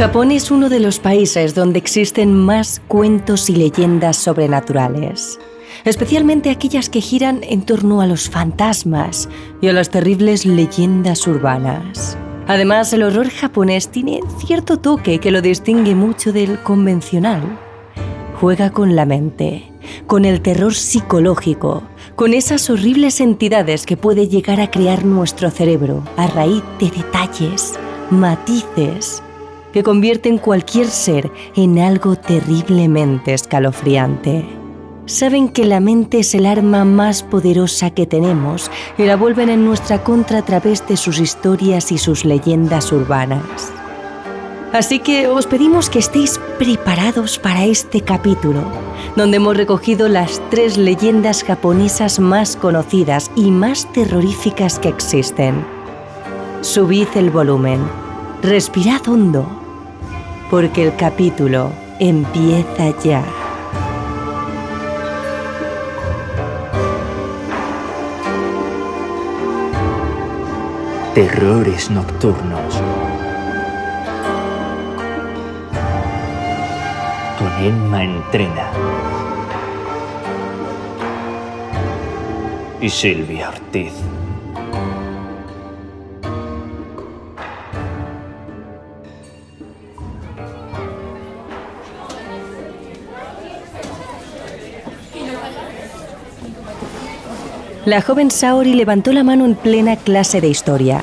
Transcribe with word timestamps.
Japón 0.00 0.30
es 0.30 0.50
uno 0.50 0.70
de 0.70 0.80
los 0.80 0.98
países 0.98 1.54
donde 1.54 1.78
existen 1.78 2.32
más 2.32 2.80
cuentos 2.88 3.50
y 3.50 3.54
leyendas 3.54 4.16
sobrenaturales, 4.16 5.38
especialmente 5.84 6.48
aquellas 6.48 6.88
que 6.88 7.02
giran 7.02 7.40
en 7.42 7.60
torno 7.66 8.00
a 8.00 8.06
los 8.06 8.30
fantasmas 8.30 9.28
y 9.60 9.68
a 9.68 9.74
las 9.74 9.90
terribles 9.90 10.46
leyendas 10.46 11.26
urbanas. 11.26 12.16
Además, 12.46 12.94
el 12.94 13.02
horror 13.02 13.28
japonés 13.28 13.90
tiene 13.90 14.20
cierto 14.38 14.78
toque 14.78 15.18
que 15.18 15.30
lo 15.30 15.42
distingue 15.42 15.94
mucho 15.94 16.32
del 16.32 16.58
convencional. 16.62 17.42
Juega 18.40 18.70
con 18.70 18.96
la 18.96 19.04
mente, 19.04 19.70
con 20.06 20.24
el 20.24 20.40
terror 20.40 20.74
psicológico, 20.74 21.82
con 22.16 22.32
esas 22.32 22.70
horribles 22.70 23.20
entidades 23.20 23.84
que 23.84 23.98
puede 23.98 24.28
llegar 24.28 24.62
a 24.62 24.70
crear 24.70 25.04
nuestro 25.04 25.50
cerebro 25.50 26.02
a 26.16 26.26
raíz 26.26 26.62
de 26.78 26.90
detalles, 26.90 27.74
matices 28.08 29.22
que 29.72 29.82
convierten 29.82 30.38
cualquier 30.38 30.86
ser 30.86 31.30
en 31.56 31.78
algo 31.78 32.16
terriblemente 32.16 33.34
escalofriante. 33.34 34.44
Saben 35.06 35.48
que 35.48 35.64
la 35.64 35.80
mente 35.80 36.20
es 36.20 36.34
el 36.36 36.46
arma 36.46 36.84
más 36.84 37.24
poderosa 37.24 37.90
que 37.90 38.06
tenemos 38.06 38.70
y 38.96 39.04
la 39.04 39.16
vuelven 39.16 39.48
en 39.48 39.64
nuestra 39.64 40.04
contra 40.04 40.38
a 40.38 40.44
través 40.44 40.86
de 40.86 40.96
sus 40.96 41.18
historias 41.18 41.90
y 41.90 41.98
sus 41.98 42.24
leyendas 42.24 42.92
urbanas. 42.92 43.72
Así 44.72 45.00
que 45.00 45.26
os 45.26 45.46
pedimos 45.46 45.90
que 45.90 45.98
estéis 45.98 46.38
preparados 46.60 47.40
para 47.40 47.64
este 47.64 48.02
capítulo, 48.02 48.62
donde 49.16 49.38
hemos 49.38 49.56
recogido 49.56 50.08
las 50.08 50.40
tres 50.48 50.78
leyendas 50.78 51.42
japonesas 51.42 52.20
más 52.20 52.54
conocidas 52.54 53.32
y 53.34 53.50
más 53.50 53.92
terroríficas 53.92 54.78
que 54.78 54.90
existen. 54.90 55.64
Subid 56.60 57.08
el 57.16 57.30
volumen, 57.30 57.80
respirad 58.42 59.00
hondo 59.08 59.59
porque 60.50 60.82
el 60.82 60.96
capítulo 60.96 61.72
empieza 62.00 62.90
ya. 63.04 63.24
Terrores 71.14 71.90
nocturnos. 71.90 72.74
Con 77.38 77.64
Emma 77.64 78.02
Entrena. 78.04 78.70
Y 82.80 82.88
Silvia 82.88 83.50
Ortiz. 83.50 83.92
La 97.86 98.02
joven 98.02 98.30
Saori 98.30 98.74
levantó 98.74 99.10
la 99.12 99.24
mano 99.24 99.46
en 99.46 99.54
plena 99.54 99.96
clase 99.96 100.42
de 100.42 100.48
historia. 100.48 101.02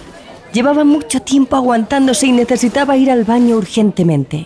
Llevaba 0.54 0.84
mucho 0.84 1.22
tiempo 1.22 1.56
aguantándose 1.56 2.28
y 2.28 2.32
necesitaba 2.32 2.98
ir 2.98 3.10
al 3.10 3.24
baño 3.24 3.58
urgentemente. 3.58 4.46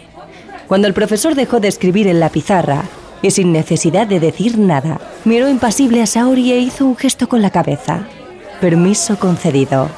Cuando 0.68 0.88
el 0.88 0.94
profesor 0.94 1.36
dejó 1.36 1.60
de 1.60 1.68
escribir 1.68 2.08
en 2.08 2.22
la 2.22 2.30
pizarra, 2.30 2.86
y 3.22 3.32
sin 3.32 3.52
necesidad 3.52 4.08
de 4.08 4.22
decir 4.22 4.58
nada, 4.58 5.02
miró 5.26 5.50
impasible 5.50 6.02
a 6.02 6.06
Saori 6.06 6.54
e 6.54 6.60
hizo 6.60 6.86
un 6.86 6.96
gesto 6.96 7.28
con 7.28 7.42
la 7.42 7.50
cabeza. 7.50 8.08
Permiso 8.62 9.20
concedido. 9.20 9.90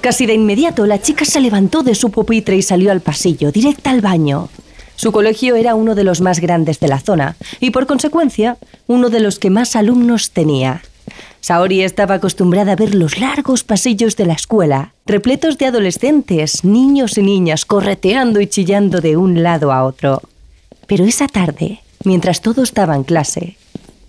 Casi 0.00 0.24
de 0.24 0.32
inmediato, 0.32 0.86
la 0.86 1.00
chica 1.00 1.26
se 1.26 1.40
levantó 1.40 1.82
de 1.82 1.94
su 1.94 2.10
pupitre 2.10 2.56
y 2.56 2.62
salió 2.62 2.90
al 2.90 3.02
pasillo, 3.02 3.52
directa 3.52 3.90
al 3.90 4.00
baño. 4.00 4.48
Su 4.96 5.12
colegio 5.12 5.56
era 5.56 5.74
uno 5.74 5.94
de 5.94 6.04
los 6.04 6.22
más 6.22 6.40
grandes 6.40 6.80
de 6.80 6.88
la 6.88 6.98
zona 6.98 7.36
y, 7.60 7.70
por 7.70 7.86
consecuencia, 7.86 8.56
uno 8.86 9.10
de 9.10 9.20
los 9.20 9.38
que 9.38 9.50
más 9.50 9.76
alumnos 9.76 10.30
tenía. 10.30 10.82
Saori 11.40 11.82
estaba 11.82 12.14
acostumbrada 12.14 12.72
a 12.72 12.76
ver 12.76 12.94
los 12.94 13.18
largos 13.18 13.64
pasillos 13.64 14.16
de 14.16 14.26
la 14.26 14.34
escuela, 14.34 14.94
repletos 15.06 15.58
de 15.58 15.66
adolescentes, 15.66 16.64
niños 16.64 17.18
y 17.18 17.22
niñas 17.22 17.64
correteando 17.64 18.40
y 18.40 18.46
chillando 18.46 19.00
de 19.00 19.16
un 19.16 19.42
lado 19.42 19.72
a 19.72 19.84
otro. 19.84 20.22
Pero 20.86 21.04
esa 21.04 21.26
tarde, 21.26 21.80
mientras 22.04 22.42
todo 22.42 22.62
estaba 22.62 22.94
en 22.94 23.02
clase, 23.02 23.56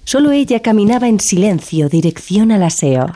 solo 0.04 0.32
ella 0.32 0.60
caminaba 0.60 1.08
en 1.08 1.20
silencio 1.20 1.90
dirección 1.90 2.52
al 2.52 2.64
aseo. 2.64 3.08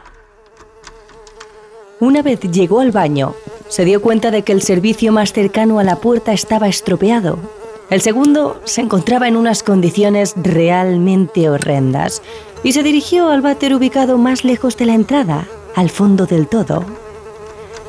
Una 2.00 2.22
vez 2.22 2.40
llegó 2.42 2.80
al 2.80 2.92
baño, 2.92 3.36
se 3.70 3.86
dio 3.86 4.02
cuenta 4.02 4.32
de 4.32 4.44
que 4.44 4.52
el 4.52 4.62
servicio 4.62 5.12
más 5.12 5.34
cercano 5.34 5.80
a 5.80 5.84
la 5.84 5.98
puerta 5.98 6.34
estaba 6.34 6.68
estropeado. 6.68 7.38
El 7.90 8.02
segundo 8.02 8.62
se 8.66 8.82
encontraba 8.82 9.28
en 9.28 9.38
unas 9.38 9.64
condiciones 9.64 10.34
realmente 10.36 11.50
horrendas 11.50 12.22
y 12.64 12.74
se 12.74 12.84
dirigió 12.84 13.30
al 13.30 13.42
váter 13.42 13.74
ubicado 13.74 14.18
más 14.18 14.44
lejos 14.44 14.78
de 14.78 14.86
la 14.86 14.94
entrada, 14.94 15.48
al 15.76 15.90
fondo 15.90 16.26
del 16.26 16.48
todo. 16.48 16.86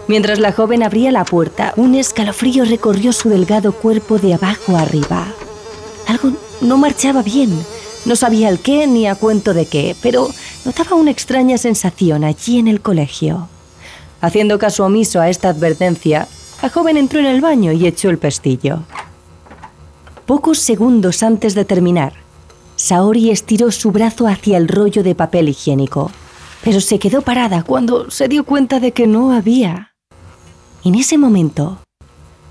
Mientras 0.08 0.38
la 0.38 0.52
joven 0.52 0.82
abría 0.82 1.12
la 1.12 1.24
puerta, 1.24 1.74
un 1.76 1.94
escalofrío 1.94 2.64
recorrió 2.64 3.12
su 3.12 3.28
delgado 3.28 3.72
cuerpo 3.72 4.18
de 4.18 4.34
abajo 4.34 4.76
arriba. 4.76 5.26
Algo 6.06 6.32
no 6.60 6.78
marchaba 6.78 7.22
bien. 7.22 7.50
No 8.06 8.16
sabía 8.16 8.48
el 8.48 8.60
qué 8.60 8.86
ni 8.86 9.06
a 9.06 9.16
cuento 9.16 9.52
de 9.52 9.66
qué, 9.66 9.94
pero 10.02 10.28
notaba 10.64 10.96
una 10.96 11.10
extraña 11.10 11.58
sensación 11.58 12.24
allí 12.24 12.58
en 12.58 12.68
el 12.68 12.80
colegio. 12.80 13.48
Haciendo 14.20 14.58
caso 14.58 14.86
omiso 14.86 15.20
a 15.20 15.28
esta 15.28 15.50
advertencia, 15.50 16.26
la 16.62 16.70
joven 16.70 16.96
entró 16.96 17.20
en 17.20 17.26
el 17.26 17.40
baño 17.40 17.72
y 17.72 17.86
echó 17.86 18.08
el 18.08 18.18
pestillo. 18.18 18.80
Pocos 20.26 20.58
segundos 20.58 21.22
antes 21.22 21.54
de 21.54 21.64
terminar, 21.64 22.14
Saori 22.78 23.30
estiró 23.30 23.72
su 23.72 23.90
brazo 23.90 24.28
hacia 24.28 24.56
el 24.56 24.68
rollo 24.68 25.02
de 25.02 25.16
papel 25.16 25.48
higiénico, 25.48 26.12
pero 26.62 26.80
se 26.80 27.00
quedó 27.00 27.22
parada 27.22 27.64
cuando 27.64 28.08
se 28.08 28.28
dio 28.28 28.44
cuenta 28.44 28.78
de 28.78 28.92
que 28.92 29.08
no 29.08 29.32
había. 29.32 29.94
En 30.84 30.94
ese 30.94 31.18
momento, 31.18 31.80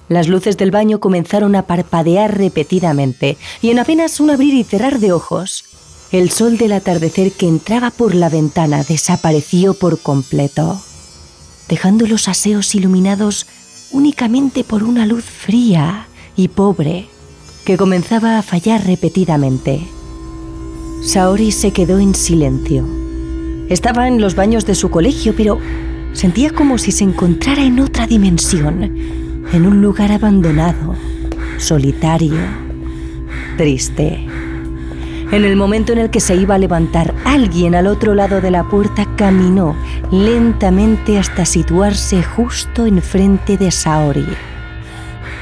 las 0.10 0.28
luces 0.28 0.58
del 0.58 0.70
baño 0.70 1.00
comenzaron 1.00 1.56
a 1.56 1.64
parpadear 1.64 2.38
repetidamente 2.38 3.38
y 3.62 3.70
en 3.70 3.80
apenas 3.80 4.20
un 4.20 4.30
abrir 4.30 4.54
y 4.54 4.66
cerrar 4.66 5.00
de 5.00 5.14
ojos, 5.14 5.64
el 6.12 6.30
sol 6.30 6.58
del 6.58 6.74
atardecer 6.74 7.32
que 7.32 7.48
entraba 7.48 7.90
por 7.90 8.14
la 8.14 8.28
ventana 8.28 8.84
desapareció 8.84 9.76
por 9.76 10.02
completo, 10.02 10.82
dejando 11.70 12.06
los 12.06 12.28
aseos 12.28 12.76
iluminados 12.76 13.48
únicamente 13.92 14.66
por 14.66 14.84
una 14.84 15.06
luz 15.06 15.24
fría 15.24 16.08
y 16.36 16.50
pobre 16.50 17.08
que 17.64 17.78
comenzaba 17.78 18.38
a 18.38 18.42
fallar 18.42 18.86
repetidamente. 18.86 19.88
Saori 21.02 21.52
se 21.52 21.72
quedó 21.72 22.00
en 22.00 22.16
silencio. 22.16 22.85
Estaba 23.69 24.08
en 24.08 24.19
los 24.19 24.35
baños 24.35 24.66
de 24.66 24.75
su 24.75 24.90
colegio, 24.90 25.34
pero 25.35 25.59
sentía 26.13 26.50
como 26.50 26.78
si 26.78 26.91
se 26.91 27.03
encontrara 27.03 27.64
en 27.64 27.79
otra 27.79 28.08
dimensión, 28.08 28.84
en 29.53 29.66
un 29.66 29.82
lugar 29.82 30.11
abandonado, 30.11 30.96
solitario, 31.58 32.38
triste. 33.58 34.26
En 35.32 35.44
el 35.44 35.55
momento 35.55 35.94
en 35.94 35.99
el 35.99 36.09
que 36.09 36.20
se 36.20 36.35
iba 36.35 36.55
a 36.55 36.59
levantar, 36.59 37.14
alguien 37.26 37.76
al 37.76 37.88
otro 37.88 38.16
lado 38.16 38.41
de 38.41 38.49
la 38.49 38.64
puerta 38.64 39.05
caminó 39.17 39.76
lentamente 40.11 41.20
hasta 41.20 41.46
situarse 41.46 42.23
justo 42.23 42.85
enfrente 42.85 43.58
de 43.58 43.72
Saori. 43.72 44.26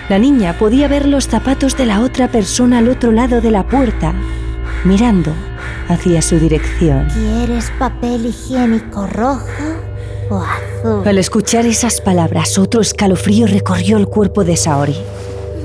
La 0.09 0.19
niña 0.19 0.57
podía 0.57 0.87
ver 0.87 1.07
los 1.07 1.27
zapatos 1.27 1.77
de 1.77 1.85
la 1.85 2.01
otra 2.01 2.27
persona 2.27 2.79
al 2.79 2.89
otro 2.89 3.11
lado 3.11 3.41
de 3.41 3.51
la 3.51 3.63
puerta, 3.63 4.13
mirando 4.85 5.33
hacia 5.89 6.21
su 6.21 6.39
dirección. 6.39 7.07
¿Quieres 7.09 7.71
papel 7.77 8.27
higiénico 8.27 9.07
rojo 9.07 9.43
o 10.29 10.37
azul? 10.37 11.07
Al 11.07 11.17
escuchar 11.17 11.65
esas 11.65 12.01
palabras, 12.01 12.57
otro 12.57 12.81
escalofrío 12.81 13.47
recorrió 13.47 13.97
el 13.97 14.07
cuerpo 14.07 14.43
de 14.43 14.55
Saori. 14.55 14.95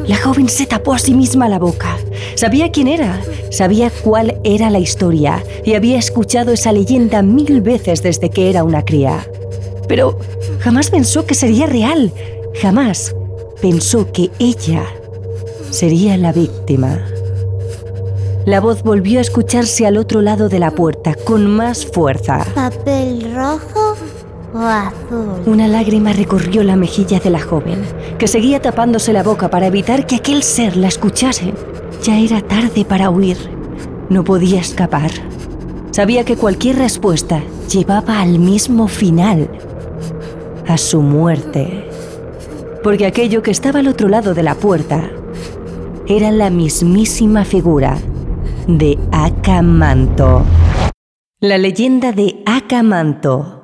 La 0.07 0.17
joven 0.17 0.49
se 0.49 0.67
tapó 0.67 0.95
a 0.95 0.99
sí 0.99 1.15
misma 1.15 1.49
la 1.49 1.59
boca. 1.59 1.97
Sabía 2.35 2.73
quién 2.73 2.89
era, 2.89 3.21
sabía 3.51 3.91
cuál 3.91 4.41
era 4.43 4.71
la 4.71 4.79
historia 4.79 5.45
y 5.65 5.75
había 5.75 5.99
escuchado 5.99 6.53
esa 6.53 6.73
leyenda 6.73 7.23
mil 7.23 7.61
veces 7.61 8.03
desde 8.03 8.31
que 8.31 8.51
era 8.51 8.65
una 8.65 8.85
cría. 8.85 9.27
pero 9.87 10.19
jamás 10.61 10.89
pensó 10.91 11.27
que 11.27 11.35
sería 11.35 11.67
real. 11.67 12.13
Jamás 12.63 13.15
pensó 13.61 14.11
que 14.13 14.31
ella 14.39 14.85
sería 15.71 16.17
la 16.17 16.33
víctima. 16.33 17.05
La 18.47 18.59
voz 18.61 18.83
volvió 18.83 19.19
a 19.19 19.23
escucharse 19.23 19.87
al 19.87 19.99
otro 19.99 20.23
lado 20.23 20.49
de 20.49 20.59
la 20.59 20.71
puerta 20.71 21.15
con 21.15 21.47
más 21.47 21.85
fuerza. 21.85 22.47
¿Papel 22.55 23.35
rojo 23.35 23.97
o 24.55 24.59
azul? 24.59 25.43
Una 25.45 25.69
lágrima 25.69 26.15
recorrió 26.15 26.63
la 26.63 26.75
mejilla 26.75 27.21
de 27.21 27.29
la 27.29 27.41
joven, 27.41 27.83
que 28.19 28.27
seguía 28.27 28.63
tapándose 28.63 29.13
la 29.13 29.23
boca 29.23 29.51
para 29.51 29.67
evitar 29.67 30.07
que 30.07 30.17
aquel 30.17 30.43
ser 30.43 30.79
la 30.79 30.89
escuchase. 30.89 31.53
Ya 32.03 32.19
era 32.19 32.41
tarde 32.41 32.87
para 32.87 33.11
huir. 33.11 33.37
No 34.09 34.25
podía 34.25 34.61
escapar. 34.61 35.11
Sabía 35.91 36.25
que 36.25 36.37
cualquier 36.37 36.77
respuesta 36.77 37.43
llevaba 37.71 38.23
al 38.23 38.39
mismo 38.39 38.89
final, 38.89 39.51
a 40.67 40.79
su 40.79 41.03
muerte. 41.03 41.91
Porque 42.83 43.05
aquello 43.05 43.43
que 43.43 43.51
estaba 43.51 43.81
al 43.81 43.89
otro 43.89 44.09
lado 44.09 44.33
de 44.33 44.43
la 44.43 44.55
puerta 44.55 45.11
era 46.07 46.31
la 46.31 46.49
mismísima 46.49 47.45
figura 47.45 47.99
de 48.79 48.99
Acamanto. 49.13 50.45
La 51.41 51.59
leyenda 51.59 52.13
de 52.13 52.43
Acamanto. 52.47 53.63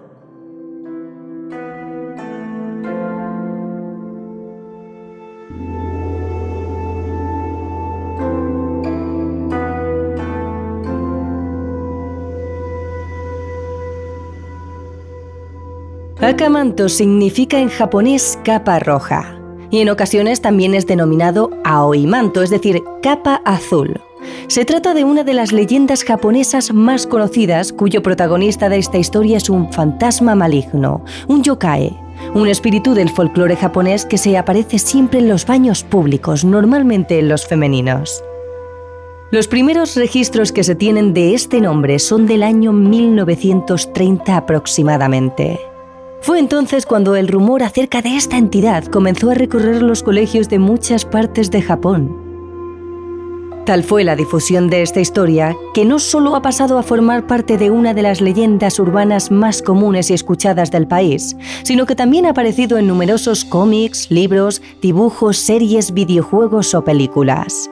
Akamanto 16.21 16.89
significa 16.89 17.59
en 17.61 17.69
japonés 17.69 18.39
capa 18.45 18.79
roja 18.79 19.39
y 19.71 19.81
en 19.81 19.91
ocasiones 19.91 20.41
también 20.41 20.75
es 20.75 20.87
denominado 20.87 21.51
aoimanto, 21.65 22.43
es 22.43 22.51
decir, 22.51 22.83
capa 23.03 23.43
azul. 23.45 24.01
Se 24.49 24.65
trata 24.65 24.95
de 24.95 25.05
una 25.05 25.25
de 25.25 25.35
las 25.35 25.53
leyendas 25.53 26.05
japonesas 26.05 26.73
más 26.73 27.07
conocidas 27.07 27.73
cuyo 27.73 28.03
protagonista 28.03 28.69
de 28.69 28.79
esta 28.79 28.99
historia 28.99 29.37
es 29.37 29.51
un 29.51 29.73
fantasma 29.73 30.35
maligno, 30.35 31.05
un 31.29 31.43
yokai, 31.43 31.99
un 32.35 32.49
espíritu 32.49 32.95
del 32.95 33.11
folclore 33.11 33.57
japonés 33.57 34.05
que 34.05 34.19
se 34.19 34.37
aparece 34.37 34.79
siempre 34.79 35.19
en 35.21 35.29
los 35.29 35.47
baños 35.47 35.83
públicos, 35.83 36.45
normalmente 36.45 37.19
en 37.19 37.29
los 37.29 37.47
femeninos. 37.47 38.23
Los 39.33 39.49
primeros 39.49 39.97
registros 39.97 40.53
que 40.53 40.63
se 40.63 40.77
tienen 40.77 41.13
de 41.13 41.35
este 41.35 41.61
nombre 41.61 41.99
son 41.99 42.27
del 42.27 42.45
año 42.45 42.73
1930 42.73 44.37
aproximadamente. 44.37 45.59
Fue 46.21 46.39
entonces 46.39 46.87
cuando 46.87 47.17
el 47.17 47.29
rumor 47.29 47.63
acerca 47.63 48.03
de 48.03 48.17
esta 48.17 48.39
entidad 48.39 48.85
comenzó 48.85 49.31
a 49.31 49.35
recorrer 49.35 49.83
los 49.83 50.03
colegios 50.03 50.49
de 50.49 50.59
muchas 50.59 51.05
partes 51.05 51.51
de 51.51 51.63
Japón. 51.63 52.26
Tal 53.67 53.83
fue 53.83 54.05
la 54.05 54.15
difusión 54.15 54.71
de 54.71 54.83
esta 54.83 55.01
historia 55.01 55.57
que 55.75 55.85
no 55.85 55.99
solo 55.99 56.37
ha 56.37 56.41
pasado 56.41 56.79
a 56.79 56.85
formar 56.85 57.27
parte 57.27 57.59
de 57.59 57.73
una 57.73 57.95
de 57.95 58.03
las 58.03 58.21
leyendas 58.21 58.79
urbanas 58.79 59.33
más 59.33 59.61
comunes 59.61 60.09
y 60.09 60.15
escuchadas 60.15 60.71
del 60.71 60.87
país, 60.87 61.37
sino 61.65 61.85
que 61.85 61.97
también 61.97 62.27
ha 62.27 62.31
aparecido 62.31 62.79
en 62.79 62.87
numerosos 62.87 63.45
cómics, 63.45 64.09
libros, 64.09 64.63
dibujos, 64.81 65.39
series, 65.39 65.93
videojuegos 65.93 66.77
o 66.77 66.85
películas. 66.85 67.69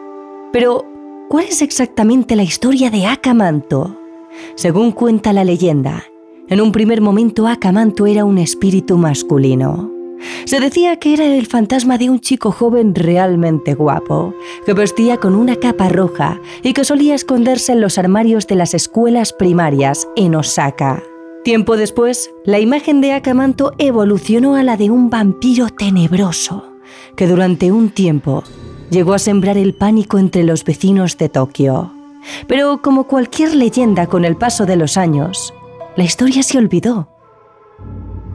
Pero, 0.52 0.85
¿cuál 1.29 1.44
es 1.44 1.62
exactamente 1.62 2.35
la 2.35 2.43
historia 2.43 2.91
de 2.91 3.06
Akamanto? 3.06 3.96
Según 4.56 4.91
cuenta 4.91 5.32
la 5.32 5.44
leyenda, 5.44 6.02
en 6.49 6.61
un 6.61 6.73
primer 6.73 7.02
momento 7.02 7.46
Akamanto 7.46 8.06
era 8.06 8.25
un 8.25 8.38
espíritu 8.38 8.99
masculino. 8.99 9.94
Se 10.44 10.61
decía 10.61 10.97
que 10.97 11.15
era 11.15 11.25
el 11.25 11.47
fantasma 11.47 11.99
de 11.99 12.11
un 12.11 12.21
chico 12.21 12.53
joven 12.53 12.94
realmente 12.94 13.75
guapo, 13.75 14.35
que 14.67 14.75
vestía 14.75 15.17
con 15.19 15.35
una 15.35 15.56
capa 15.56 15.88
roja 15.88 16.41
y 16.62 16.73
que 16.73 16.85
solía 16.85 17.15
esconderse 17.15 17.73
en 17.73 17.81
los 17.81 17.99
armarios 17.99 18.47
de 18.47 18.56
las 18.56 18.75
escuelas 18.75 19.32
primarias 19.32 20.09
en 20.17 20.35
Osaka. 20.35 21.03
Tiempo 21.44 21.76
después, 21.76 22.31
la 22.44 22.59
imagen 22.59 23.00
de 23.00 23.12
Akamanto 23.12 23.73
evolucionó 23.79 24.55
a 24.55 24.62
la 24.62 24.76
de 24.76 24.91
un 24.91 25.11
vampiro 25.11 25.69
tenebroso, 25.69 26.65
que 27.17 27.27
durante 27.27 27.70
un 27.70 27.91
tiempo 27.91 28.44
llegó 28.91 29.12
a 29.12 29.19
sembrar 29.19 29.59
el 29.59 29.75
pánico 29.75 30.19
entre 30.19 30.43
los 30.43 30.65
vecinos 30.65 31.19
de 31.19 31.29
Tokio. 31.29 31.93
Pero 32.47 32.81
como 32.81 33.05
cualquier 33.05 33.55
leyenda 33.55 34.06
con 34.06 34.25
el 34.25 34.37
paso 34.37 34.65
de 34.67 34.77
los 34.77 34.97
años, 34.97 35.53
la 35.97 36.05
historia 36.05 36.43
se 36.43 36.59
olvidó. 36.59 37.14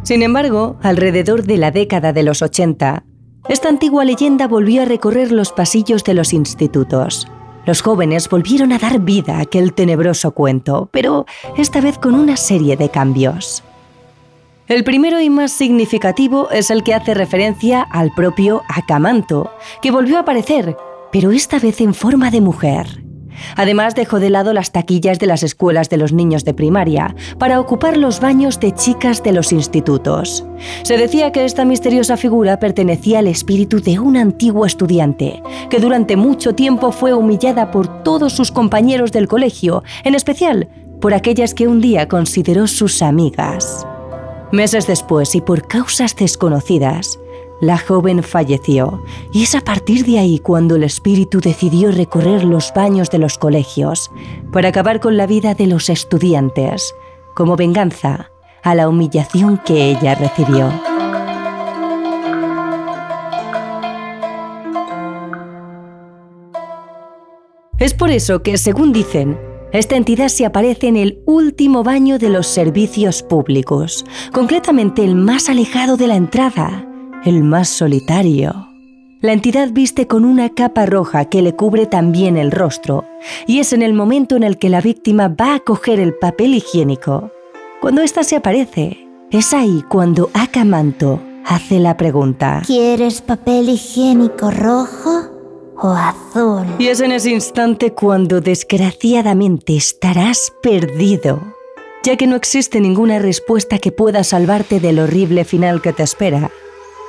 Sin 0.03 0.23
embargo, 0.23 0.77
alrededor 0.81 1.43
de 1.43 1.57
la 1.57 1.71
década 1.71 2.13
de 2.13 2.23
los 2.23 2.41
80, 2.41 3.03
esta 3.47 3.69
antigua 3.69 4.05
leyenda 4.05 4.47
volvió 4.47 4.81
a 4.81 4.85
recorrer 4.85 5.31
los 5.31 5.51
pasillos 5.51 6.03
de 6.03 6.13
los 6.13 6.33
institutos. 6.33 7.27
Los 7.65 7.81
jóvenes 7.81 8.29
volvieron 8.29 8.71
a 8.71 8.79
dar 8.79 8.99
vida 8.99 9.37
a 9.37 9.41
aquel 9.41 9.73
tenebroso 9.73 10.31
cuento, 10.31 10.89
pero 10.91 11.25
esta 11.57 11.81
vez 11.81 11.97
con 11.97 12.15
una 12.15 12.37
serie 12.37 12.77
de 12.77 12.89
cambios. 12.89 13.63
El 14.67 14.83
primero 14.83 15.19
y 15.19 15.29
más 15.29 15.51
significativo 15.51 16.49
es 16.51 16.69
el 16.69 16.83
que 16.83 16.93
hace 16.93 17.15
referencia 17.15 17.81
al 17.81 18.11
propio 18.15 18.61
Acamanto, 18.69 19.51
que 19.81 19.91
volvió 19.91 20.17
a 20.17 20.21
aparecer, 20.21 20.77
pero 21.11 21.31
esta 21.31 21.59
vez 21.59 21.81
en 21.81 21.93
forma 21.95 22.29
de 22.29 22.41
mujer. 22.41 23.03
Además 23.55 23.95
dejó 23.95 24.19
de 24.19 24.29
lado 24.29 24.53
las 24.53 24.71
taquillas 24.71 25.19
de 25.19 25.27
las 25.27 25.43
escuelas 25.43 25.89
de 25.89 25.97
los 25.97 26.13
niños 26.13 26.45
de 26.45 26.53
primaria 26.53 27.15
para 27.37 27.59
ocupar 27.59 27.97
los 27.97 28.19
baños 28.19 28.59
de 28.59 28.73
chicas 28.73 29.23
de 29.23 29.31
los 29.31 29.51
institutos. 29.51 30.45
Se 30.83 30.97
decía 30.97 31.31
que 31.31 31.45
esta 31.45 31.65
misteriosa 31.65 32.17
figura 32.17 32.59
pertenecía 32.59 33.19
al 33.19 33.27
espíritu 33.27 33.81
de 33.81 33.99
una 33.99 34.21
antigua 34.21 34.67
estudiante, 34.67 35.41
que 35.69 35.79
durante 35.79 36.15
mucho 36.15 36.55
tiempo 36.55 36.91
fue 36.91 37.13
humillada 37.13 37.71
por 37.71 38.03
todos 38.03 38.33
sus 38.33 38.51
compañeros 38.51 39.11
del 39.11 39.27
colegio, 39.27 39.83
en 40.03 40.15
especial 40.15 40.67
por 40.99 41.13
aquellas 41.13 41.53
que 41.53 41.67
un 41.67 41.81
día 41.81 42.07
consideró 42.07 42.67
sus 42.67 43.01
amigas. 43.01 43.85
Meses 44.51 44.87
después 44.87 45.35
y 45.35 45.41
por 45.41 45.67
causas 45.67 46.15
desconocidas, 46.15 47.19
la 47.61 47.77
joven 47.77 48.23
falleció 48.23 49.03
y 49.31 49.43
es 49.43 49.55
a 49.55 49.61
partir 49.61 50.05
de 50.05 50.19
ahí 50.19 50.39
cuando 50.39 50.75
el 50.75 50.83
espíritu 50.83 51.39
decidió 51.39 51.91
recorrer 51.91 52.43
los 52.43 52.73
baños 52.73 53.09
de 53.09 53.19
los 53.19 53.37
colegios 53.37 54.11
para 54.51 54.69
acabar 54.69 54.99
con 54.99 55.17
la 55.17 55.27
vida 55.27 55.53
de 55.53 55.67
los 55.67 55.89
estudiantes, 55.89 56.93
como 57.35 57.55
venganza 57.55 58.31
a 58.63 58.75
la 58.75 58.87
humillación 58.87 59.57
que 59.57 59.91
ella 59.91 60.15
recibió. 60.15 60.71
Es 67.77 67.93
por 67.93 68.11
eso 68.11 68.43
que, 68.43 68.57
según 68.57 68.91
dicen, 68.91 69.39
esta 69.71 69.95
entidad 69.95 70.27
se 70.27 70.45
aparece 70.45 70.87
en 70.87 70.97
el 70.97 71.21
último 71.25 71.83
baño 71.83 72.17
de 72.17 72.29
los 72.29 72.47
servicios 72.47 73.23
públicos, 73.23 74.03
concretamente 74.33 75.03
el 75.03 75.15
más 75.15 75.47
alejado 75.47 75.95
de 75.95 76.07
la 76.07 76.15
entrada, 76.15 76.88
el 77.25 77.43
más 77.43 77.69
solitario. 77.69 78.67
La 79.21 79.33
entidad 79.33 79.69
viste 79.71 80.07
con 80.07 80.23
una 80.23 80.49
capa 80.49 80.85
roja 80.85 81.25
que 81.25 81.41
le 81.41 81.53
cubre 81.53 81.85
también 81.85 82.37
el 82.37 82.51
rostro, 82.51 83.05
y 83.47 83.59
es 83.59 83.73
en 83.73 83.81
el 83.81 83.93
momento 83.93 84.37
en 84.37 84.43
el 84.43 84.57
que 84.57 84.69
la 84.69 84.79
víctima 84.79 85.27
va 85.27 85.55
a 85.55 85.59
coger 85.59 85.99
el 85.99 86.13
papel 86.13 86.53
higiénico. 86.53 87.31
Cuando 87.81 88.01
ésta 88.01 88.23
se 88.23 88.37
aparece, 88.37 89.05
es 89.31 89.53
ahí 89.53 89.83
cuando 89.89 90.29
Akamanto 90.33 91.21
hace 91.45 91.79
la 91.79 91.97
pregunta. 91.97 92.61
¿Quieres 92.65 93.21
papel 93.21 93.67
higiénico 93.67 94.51
rojo 94.51 95.23
o 95.75 95.89
azul? 95.89 96.65
Y 96.77 96.87
es 96.87 97.01
en 97.01 97.11
ese 97.11 97.31
instante 97.31 97.91
cuando 97.91 98.39
desgraciadamente 98.39 99.75
estarás 99.75 100.53
perdido, 100.63 101.41
ya 102.03 102.15
que 102.15 102.27
no 102.27 102.37
existe 102.37 102.79
ninguna 102.79 103.19
respuesta 103.19 103.79
que 103.79 103.91
pueda 103.91 104.23
salvarte 104.23 104.79
del 104.79 104.99
horrible 104.99 105.43
final 105.43 105.81
que 105.81 105.91
te 105.91 106.03
espera. 106.03 106.49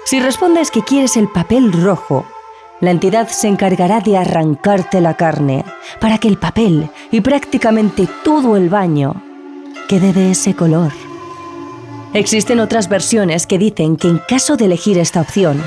Si 0.04 0.20
respondes 0.20 0.70
que 0.70 0.82
quieres 0.82 1.16
el 1.16 1.28
papel 1.28 1.72
rojo, 1.72 2.26
la 2.80 2.90
entidad 2.90 3.28
se 3.28 3.48
encargará 3.48 4.00
de 4.00 4.16
arrancarte 4.16 5.00
la 5.00 5.14
carne 5.14 5.64
para 6.00 6.18
que 6.18 6.28
el 6.28 6.38
papel 6.38 6.90
y 7.10 7.20
prácticamente 7.20 8.08
todo 8.24 8.56
el 8.56 8.70
baño 8.70 9.22
quede 9.88 10.12
de 10.12 10.30
ese 10.30 10.54
color. 10.54 10.92
Existen 12.14 12.58
otras 12.58 12.88
versiones 12.88 13.46
que 13.46 13.58
dicen 13.58 13.96
que 13.96 14.08
en 14.08 14.18
caso 14.18 14.56
de 14.56 14.64
elegir 14.64 14.98
esta 14.98 15.20
opción, 15.20 15.62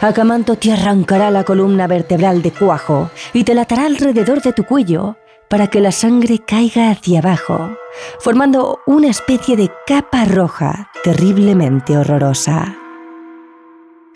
Acamanto 0.00 0.54
te 0.54 0.72
arrancará 0.72 1.30
la 1.30 1.42
columna 1.42 1.88
vertebral 1.88 2.40
de 2.40 2.52
cuajo 2.52 3.10
y 3.32 3.42
te 3.42 3.54
latará 3.54 3.86
alrededor 3.86 4.42
de 4.42 4.52
tu 4.52 4.64
cuello 4.64 5.16
para 5.48 5.66
que 5.66 5.80
la 5.80 5.90
sangre 5.90 6.38
caiga 6.38 6.90
hacia 6.90 7.18
abajo, 7.18 7.76
formando 8.20 8.78
una 8.86 9.08
especie 9.08 9.56
de 9.56 9.72
capa 9.86 10.24
roja 10.24 10.90
terriblemente 11.02 11.96
horrorosa. 11.96 12.76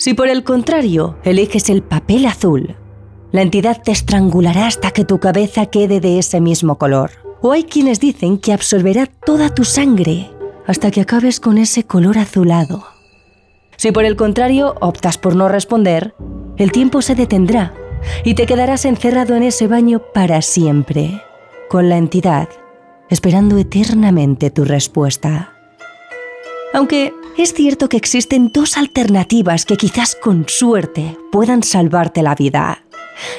Si 0.02 0.14
por 0.14 0.26
el 0.26 0.42
contrario 0.42 1.14
eliges 1.22 1.70
el 1.70 1.80
papel 1.80 2.26
azul, 2.26 2.74
la 3.30 3.40
entidad 3.40 3.80
te 3.80 3.92
estrangulará 3.92 4.66
hasta 4.66 4.90
que 4.90 5.04
tu 5.04 5.20
cabeza 5.20 5.66
quede 5.66 6.00
de 6.00 6.18
ese 6.18 6.40
mismo 6.40 6.76
color. 6.76 7.12
O 7.40 7.52
hay 7.52 7.62
quienes 7.62 8.00
dicen 8.00 8.38
que 8.38 8.52
absorberá 8.52 9.06
toda 9.06 9.54
tu 9.54 9.62
sangre 9.62 10.28
hasta 10.66 10.90
que 10.90 11.02
acabes 11.02 11.38
con 11.38 11.56
ese 11.56 11.84
color 11.84 12.18
azulado. 12.18 12.84
Si 13.76 13.92
por 13.92 14.04
el 14.04 14.16
contrario 14.16 14.74
optas 14.80 15.18
por 15.18 15.36
no 15.36 15.48
responder, 15.48 16.16
el 16.56 16.72
tiempo 16.72 17.00
se 17.00 17.14
detendrá 17.14 17.72
y 18.24 18.34
te 18.34 18.44
quedarás 18.46 18.86
encerrado 18.86 19.36
en 19.36 19.44
ese 19.44 19.68
baño 19.68 20.02
para 20.12 20.42
siempre, 20.42 21.22
con 21.70 21.88
la 21.88 21.96
entidad, 21.96 22.48
esperando 23.08 23.56
eternamente 23.56 24.50
tu 24.50 24.64
respuesta. 24.64 25.52
Aunque 26.74 27.12
es 27.36 27.54
cierto 27.54 27.88
que 27.88 27.96
existen 27.96 28.50
dos 28.52 28.76
alternativas 28.76 29.64
que 29.64 29.76
quizás 29.76 30.16
con 30.16 30.44
suerte 30.48 31.16
puedan 31.30 31.62
salvarte 31.62 32.22
la 32.22 32.34
vida. 32.34 32.84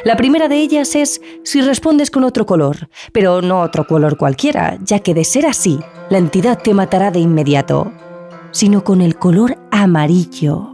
La 0.04 0.16
primera 0.16 0.48
de 0.48 0.58
ellas 0.58 0.96
es 0.96 1.22
si 1.44 1.62
respondes 1.62 2.12
con 2.12 2.24
otro 2.24 2.46
color, 2.46 2.90
pero 3.12 3.42
no 3.42 3.62
otro 3.62 3.86
color 3.86 4.18
cualquiera, 4.18 4.78
ya 4.82 5.00
que 5.00 5.14
de 5.14 5.24
ser 5.24 5.46
así, 5.46 5.80
la 6.10 6.18
entidad 6.18 6.62
te 6.62 6.74
matará 6.74 7.12
de 7.12 7.20
inmediato, 7.20 7.92
sino 8.52 8.84
con 8.84 9.02
el 9.02 9.18
color 9.18 9.58
amarillo. 9.72 10.73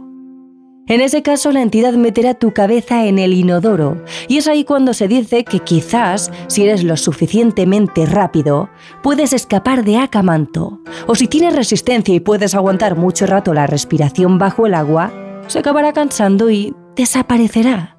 En 0.90 1.00
ese 1.00 1.22
caso, 1.22 1.52
la 1.52 1.62
entidad 1.62 1.92
meterá 1.92 2.34
tu 2.34 2.52
cabeza 2.52 3.06
en 3.06 3.20
el 3.20 3.32
inodoro, 3.32 4.02
y 4.26 4.38
es 4.38 4.48
ahí 4.48 4.64
cuando 4.64 4.92
se 4.92 5.06
dice 5.06 5.44
que 5.44 5.60
quizás, 5.60 6.32
si 6.48 6.64
eres 6.64 6.82
lo 6.82 6.96
suficientemente 6.96 8.06
rápido, 8.06 8.70
puedes 9.00 9.32
escapar 9.32 9.84
de 9.84 9.98
Acamanto, 9.98 10.80
o 11.06 11.14
si 11.14 11.28
tienes 11.28 11.54
resistencia 11.54 12.12
y 12.12 12.18
puedes 12.18 12.56
aguantar 12.56 12.96
mucho 12.96 13.26
rato 13.26 13.54
la 13.54 13.68
respiración 13.68 14.38
bajo 14.38 14.66
el 14.66 14.74
agua, 14.74 15.12
se 15.46 15.60
acabará 15.60 15.92
cansando 15.92 16.50
y 16.50 16.74
desaparecerá. 16.96 17.96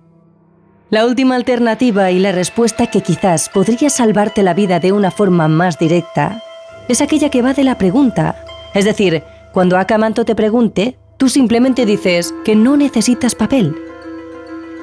La 0.90 1.06
última 1.06 1.36
alternativa 1.36 2.12
y 2.12 2.20
la 2.20 2.34
respuesta 2.34 2.88
que 2.88 3.00
quizás 3.00 3.48
podría 3.48 3.90
salvarte 3.90 4.44
la 4.44 4.54
vida 4.54 4.82
de 4.82 4.92
una 4.92 5.12
forma 5.12 5.48
más 5.48 5.80
directa 5.80 6.44
es 6.90 7.00
aquella 7.00 7.30
que 7.30 7.42
va 7.42 7.54
de 7.54 7.64
la 7.64 7.78
pregunta. 7.78 8.44
Es 8.74 8.84
decir, 8.84 9.24
cuando 9.54 9.78
Acamanto 9.78 10.26
te 10.26 10.36
pregunte, 10.36 10.98
Tú 11.22 11.30
simplemente 11.30 11.86
dices 11.86 12.34
que 12.44 12.56
no 12.56 12.76
necesitas 12.76 13.36
papel. 13.36 13.76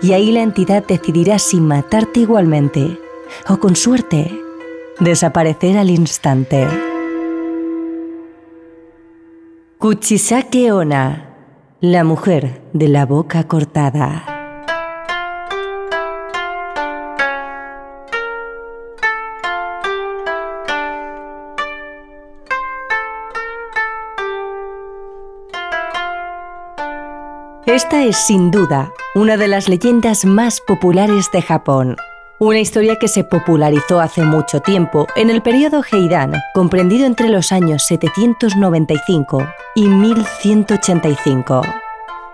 Y 0.00 0.12
ahí 0.12 0.30
la 0.30 0.42
entidad 0.42 0.86
decidirá 0.86 1.36
si 1.40 1.60
matarte 1.60 2.20
igualmente 2.20 3.00
o 3.48 3.58
con 3.58 3.74
suerte 3.74 4.40
desaparecer 5.00 5.76
al 5.76 5.90
instante. 5.90 6.68
Kuchisake 9.78 10.70
Ona, 10.70 11.34
la 11.80 12.04
mujer 12.04 12.62
de 12.72 12.86
la 12.86 13.04
boca 13.04 13.42
cortada. 13.48 14.37
Esta 27.68 28.02
es 28.02 28.16
sin 28.16 28.50
duda 28.50 28.94
una 29.14 29.36
de 29.36 29.46
las 29.46 29.68
leyendas 29.68 30.24
más 30.24 30.58
populares 30.62 31.30
de 31.30 31.42
Japón. 31.42 31.96
Una 32.38 32.60
historia 32.60 32.96
que 32.96 33.08
se 33.08 33.24
popularizó 33.24 34.00
hace 34.00 34.22
mucho 34.22 34.60
tiempo, 34.60 35.06
en 35.16 35.28
el 35.28 35.42
periodo 35.42 35.82
Heian, 35.82 36.32
comprendido 36.54 37.04
entre 37.04 37.28
los 37.28 37.52
años 37.52 37.82
795 37.82 39.46
y 39.74 39.86
1185. 39.86 41.60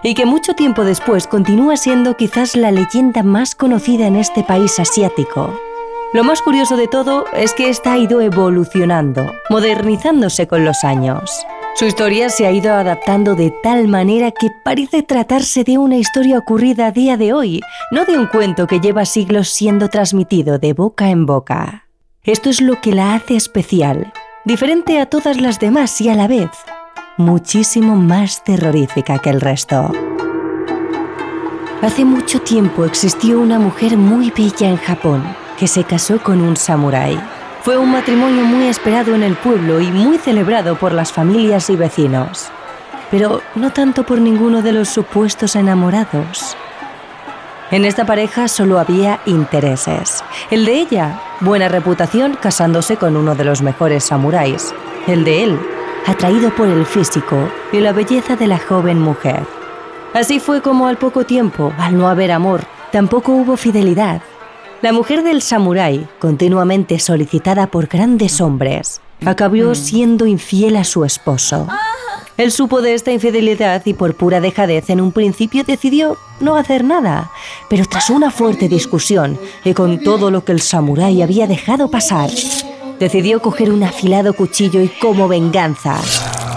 Y 0.04 0.14
que 0.14 0.24
mucho 0.24 0.54
tiempo 0.54 0.84
después 0.84 1.26
continúa 1.26 1.76
siendo 1.76 2.16
quizás 2.16 2.54
la 2.54 2.70
leyenda 2.70 3.24
más 3.24 3.56
conocida 3.56 4.06
en 4.06 4.14
este 4.14 4.44
país 4.44 4.78
asiático. 4.78 5.52
Lo 6.12 6.22
más 6.22 6.42
curioso 6.42 6.76
de 6.76 6.86
todo 6.86 7.24
es 7.32 7.54
que 7.54 7.70
esta 7.70 7.94
ha 7.94 7.98
ido 7.98 8.20
evolucionando, 8.20 9.26
modernizándose 9.50 10.46
con 10.46 10.64
los 10.64 10.84
años. 10.84 11.44
Su 11.76 11.87
historia 11.87 12.28
se 12.28 12.47
ha 12.47 12.52
ido 12.52 12.73
adaptando 12.73 13.35
de 13.35 13.52
tal 13.62 13.88
manera 13.88 14.31
que 14.31 14.49
parece 14.64 15.02
tratarse 15.02 15.64
de 15.64 15.76
una 15.76 15.97
historia 15.97 16.38
ocurrida 16.38 16.87
a 16.87 16.93
día 16.93 17.16
de 17.16 17.33
hoy, 17.33 17.61
no 17.90 18.04
de 18.04 18.16
un 18.16 18.26
cuento 18.26 18.66
que 18.66 18.81
lleva 18.81 19.04
siglos 19.04 19.49
siendo 19.49 19.88
transmitido 19.88 20.59
de 20.59 20.73
boca 20.73 21.11
en 21.11 21.26
boca. 21.26 21.88
Esto 22.23 22.49
es 22.49 22.61
lo 22.61 22.81
que 22.81 22.93
la 22.93 23.14
hace 23.14 23.35
especial, 23.37 24.12
diferente 24.45 25.00
a 25.00 25.07
todas 25.07 25.40
las 25.40 25.59
demás 25.59 26.00
y 26.00 26.09
a 26.09 26.14
la 26.14 26.28
vez 26.28 26.50
muchísimo 27.16 27.97
más 27.97 28.43
terrorífica 28.43 29.19
que 29.19 29.31
el 29.31 29.40
resto. 29.40 29.93
Hace 31.83 32.04
mucho 32.04 32.40
tiempo 32.40 32.85
existió 32.85 33.40
una 33.40 33.59
mujer 33.59 33.97
muy 33.97 34.31
bella 34.31 34.69
en 34.69 34.76
Japón 34.76 35.23
que 35.59 35.69
se 35.69 35.85
casó 35.85 36.23
con 36.23 36.40
un 36.40 36.57
samurái. 36.57 37.21
Fue 37.64 37.78
un 37.78 37.90
matrimonio 37.90 38.44
muy 38.44 38.66
esperado 38.66 39.14
en 39.14 39.23
el 39.23 39.37
pueblo 39.37 39.80
y 39.80 39.87
muy 39.87 40.18
celebrado 40.18 40.76
por 40.76 40.92
las 40.92 41.14
familias 41.14 41.71
y 41.71 41.76
vecinos, 41.76 42.50
pero 43.11 43.40
no 43.54 43.73
tanto 43.73 44.04
por 44.04 44.21
ninguno 44.21 44.61
de 44.61 44.73
los 44.73 44.90
supuestos 44.90 45.56
enamorados. 45.56 46.59
En 47.71 47.87
esta 47.87 48.04
pareja 48.04 48.49
solo 48.49 48.78
había 48.78 49.21
intereses. 49.25 50.23
El 50.50 50.66
de 50.66 50.75
ella, 50.75 51.23
buena 51.40 51.71
reputación 51.71 52.37
casándose 52.38 52.99
con 52.99 53.16
uno 53.16 53.35
de 53.35 53.44
los 53.44 53.62
mejores 53.62 54.04
samuráis. 54.04 54.75
El 55.06 55.25
de 55.25 55.44
él, 55.44 55.59
atraído 56.06 56.54
por 56.54 56.68
el 56.68 56.85
físico 56.85 57.49
y 57.73 57.80
la 57.80 57.92
belleza 57.94 58.37
de 58.37 58.47
la 58.47 58.59
joven 58.59 59.00
mujer. 59.00 59.40
Así 60.12 60.38
fue 60.38 60.61
como 60.61 60.87
al 60.87 60.99
poco 60.99 61.25
tiempo, 61.25 61.73
al 61.78 61.97
no 61.97 62.09
haber 62.09 62.30
amor, 62.30 62.61
tampoco 62.92 63.33
hubo 63.33 63.56
fidelidad 63.56 64.21
la 64.84 64.92
mujer 64.92 65.22
del 65.22 65.40
samurái, 65.40 66.06
continuamente 66.18 66.98
solicitada 66.98 67.68
por 67.68 67.86
grandes 67.86 68.42
hombres, 68.42 69.00
acabó 69.24 69.70
mm. 69.70 69.74
siendo 69.74 70.26
infiel 70.26 70.76
a 70.76 70.84
su 70.84 71.06
esposo. 71.06 71.66
Él 72.36 72.52
supo 72.52 72.82
de 72.82 72.92
esta 72.92 73.10
infidelidad 73.10 73.80
y 73.86 73.94
por 73.94 74.14
pura 74.14 74.42
dejadez 74.42 74.90
en 74.90 75.00
un 75.00 75.10
principio 75.10 75.64
decidió 75.64 76.18
no 76.40 76.56
hacer 76.56 76.84
nada, 76.84 77.30
pero 77.70 77.86
tras 77.86 78.10
una 78.10 78.30
fuerte 78.30 78.68
discusión 78.68 79.38
y 79.64 79.72
con 79.72 80.00
todo 80.00 80.30
lo 80.30 80.44
que 80.44 80.52
el 80.52 80.60
samurái 80.60 81.22
había 81.22 81.46
dejado 81.46 81.90
pasar, 81.90 82.28
decidió 83.00 83.40
coger 83.40 83.72
un 83.72 83.84
afilado 83.84 84.34
cuchillo 84.34 84.82
y 84.82 84.88
como 84.88 85.28
venganza 85.28 85.98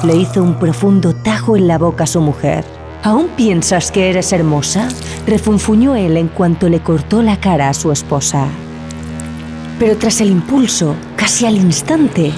le 0.03 0.17
hizo 0.17 0.43
un 0.43 0.60
profundo 0.60 1.15
tajo 1.15 1.55
en 1.55 1.69
la 1.69 1.77
boca 1.77 2.03
a 2.03 2.07
su 2.07 2.19
mujer. 2.19 2.76
¿Aún 3.08 3.30
piensas 3.38 3.90
que 3.90 4.10
eres 4.10 4.34
hermosa? 4.34 4.90
refunfuñó 5.26 5.96
él 5.96 6.18
en 6.18 6.28
cuanto 6.28 6.68
le 6.68 6.82
cortó 6.82 7.22
la 7.22 7.40
cara 7.40 7.70
a 7.70 7.74
su 7.74 7.94
esposa. 7.94 8.50
Pero 9.80 9.96
tras 9.96 10.20
el 10.20 10.30
impulso, 10.30 10.94
casi 11.16 11.46
al 11.46 11.56
instante, 11.56 12.34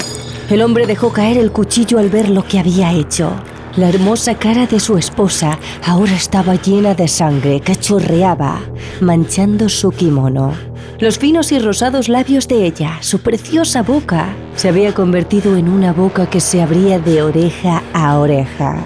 el 0.48 0.62
hombre 0.62 0.86
dejó 0.86 1.12
caer 1.12 1.38
el 1.38 1.52
cuchillo 1.52 1.98
al 1.98 2.10
ver 2.10 2.30
lo 2.30 2.44
que 2.44 2.60
había 2.60 2.94
hecho. 2.94 3.32
La 3.78 3.90
hermosa 3.90 4.36
cara 4.36 4.68
de 4.68 4.80
su 4.80 4.96
esposa 4.96 5.58
ahora 5.84 6.14
estaba 6.14 6.54
llena 6.54 6.94
de 6.94 7.08
sangre 7.08 7.62
que 7.62 7.76
chorreaba, 7.76 8.62
manchando 9.02 9.70
su 9.70 9.90
kimono. 9.90 10.54
Los 11.00 11.18
finos 11.18 11.54
y 11.54 11.60
rosados 11.60 12.10
labios 12.10 12.50
de 12.50 12.66
ella, 12.66 12.98
su 13.00 13.20
preciosa 13.20 13.84
boca, 13.84 14.36
se 14.58 14.68
había 14.68 14.94
convertido 14.94 15.56
en 15.56 15.70
una 15.70 15.94
boca 15.94 16.30
que 16.30 16.42
se 16.42 16.62
abría 16.62 17.00
de 17.00 17.22
oreja 17.22 17.84
a 17.94 18.20
oreja, 18.20 18.84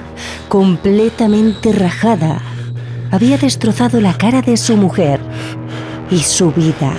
completamente 0.48 1.72
rajada. 1.72 2.40
Había 3.10 3.40
destrozado 3.40 4.00
la 4.00 4.14
cara 4.14 4.44
de 4.44 4.58
su 4.58 4.78
mujer 4.78 5.20
y 6.12 6.20
su 6.20 6.52
vida. 6.52 6.94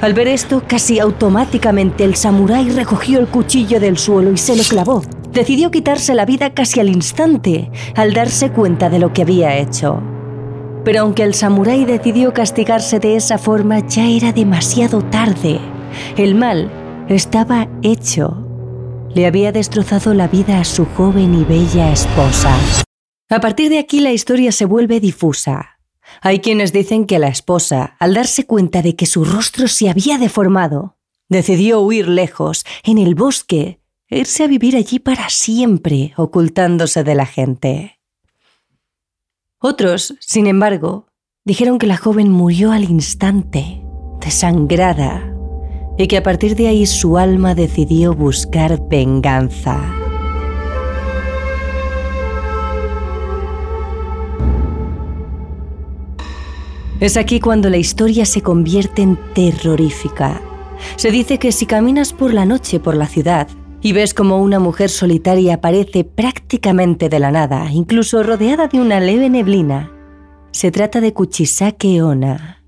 Al 0.00 0.14
ver 0.14 0.28
esto, 0.28 0.62
casi 0.64 1.00
automáticamente 1.00 2.04
el 2.04 2.14
samurái 2.14 2.70
recogió 2.70 3.18
el 3.18 3.26
cuchillo 3.26 3.80
del 3.80 3.98
suelo 3.98 4.30
y 4.30 4.36
se 4.36 4.54
lo 4.54 4.62
clavó. 4.62 5.02
Decidió 5.32 5.72
quitarse 5.72 6.14
la 6.14 6.24
vida 6.24 6.54
casi 6.54 6.78
al 6.78 6.88
instante, 6.88 7.68
al 7.96 8.12
darse 8.12 8.52
cuenta 8.52 8.90
de 8.90 9.00
lo 9.00 9.12
que 9.12 9.22
había 9.22 9.56
hecho. 9.58 10.00
Pero 10.84 11.00
aunque 11.00 11.22
el 11.22 11.34
samurái 11.34 11.84
decidió 11.84 12.32
castigarse 12.32 12.98
de 12.98 13.16
esa 13.16 13.38
forma, 13.38 13.86
ya 13.86 14.08
era 14.08 14.32
demasiado 14.32 15.02
tarde. 15.02 15.60
El 16.16 16.34
mal 16.34 16.70
estaba 17.08 17.68
hecho. 17.82 18.46
Le 19.14 19.26
había 19.26 19.52
destrozado 19.52 20.14
la 20.14 20.28
vida 20.28 20.60
a 20.60 20.64
su 20.64 20.86
joven 20.86 21.34
y 21.34 21.44
bella 21.44 21.92
esposa. 21.92 22.56
A 23.28 23.40
partir 23.40 23.68
de 23.70 23.78
aquí 23.78 24.00
la 24.00 24.12
historia 24.12 24.52
se 24.52 24.64
vuelve 24.64 25.00
difusa. 25.00 25.80
Hay 26.22 26.40
quienes 26.40 26.72
dicen 26.72 27.06
que 27.06 27.18
la 27.18 27.28
esposa, 27.28 27.96
al 27.98 28.14
darse 28.14 28.46
cuenta 28.46 28.82
de 28.82 28.96
que 28.96 29.06
su 29.06 29.24
rostro 29.24 29.68
se 29.68 29.88
había 29.88 30.18
deformado, 30.18 30.96
decidió 31.28 31.80
huir 31.80 32.08
lejos, 32.08 32.64
en 32.82 32.98
el 32.98 33.14
bosque, 33.14 33.80
e 34.08 34.18
irse 34.18 34.42
a 34.42 34.48
vivir 34.48 34.76
allí 34.76 34.98
para 34.98 35.28
siempre, 35.28 36.12
ocultándose 36.16 37.04
de 37.04 37.14
la 37.14 37.26
gente. 37.26 37.99
Otros, 39.62 40.14
sin 40.20 40.46
embargo, 40.46 41.06
dijeron 41.44 41.78
que 41.78 41.86
la 41.86 41.98
joven 41.98 42.30
murió 42.30 42.72
al 42.72 42.84
instante, 42.84 43.84
desangrada, 44.18 45.34
y 45.98 46.06
que 46.06 46.16
a 46.16 46.22
partir 46.22 46.56
de 46.56 46.68
ahí 46.68 46.86
su 46.86 47.18
alma 47.18 47.54
decidió 47.54 48.14
buscar 48.14 48.80
venganza. 48.88 49.78
Es 56.98 57.18
aquí 57.18 57.38
cuando 57.38 57.68
la 57.68 57.76
historia 57.76 58.24
se 58.24 58.40
convierte 58.40 59.02
en 59.02 59.18
terrorífica. 59.34 60.40
Se 60.96 61.10
dice 61.10 61.38
que 61.38 61.52
si 61.52 61.66
caminas 61.66 62.14
por 62.14 62.32
la 62.32 62.46
noche 62.46 62.80
por 62.80 62.96
la 62.96 63.06
ciudad, 63.06 63.46
y 63.82 63.92
ves 63.92 64.14
como 64.14 64.38
una 64.42 64.58
mujer 64.58 64.90
solitaria 64.90 65.54
aparece 65.54 66.04
prácticamente 66.04 67.08
de 67.08 67.18
la 67.18 67.30
nada, 67.30 67.70
incluso 67.72 68.22
rodeada 68.22 68.68
de 68.68 68.80
una 68.80 69.00
leve 69.00 69.30
neblina. 69.30 69.90
Se 70.52 70.70
trata 70.70 71.00
de 71.00 71.12
Kuchisake 71.12 72.02
Ona. 72.02 72.62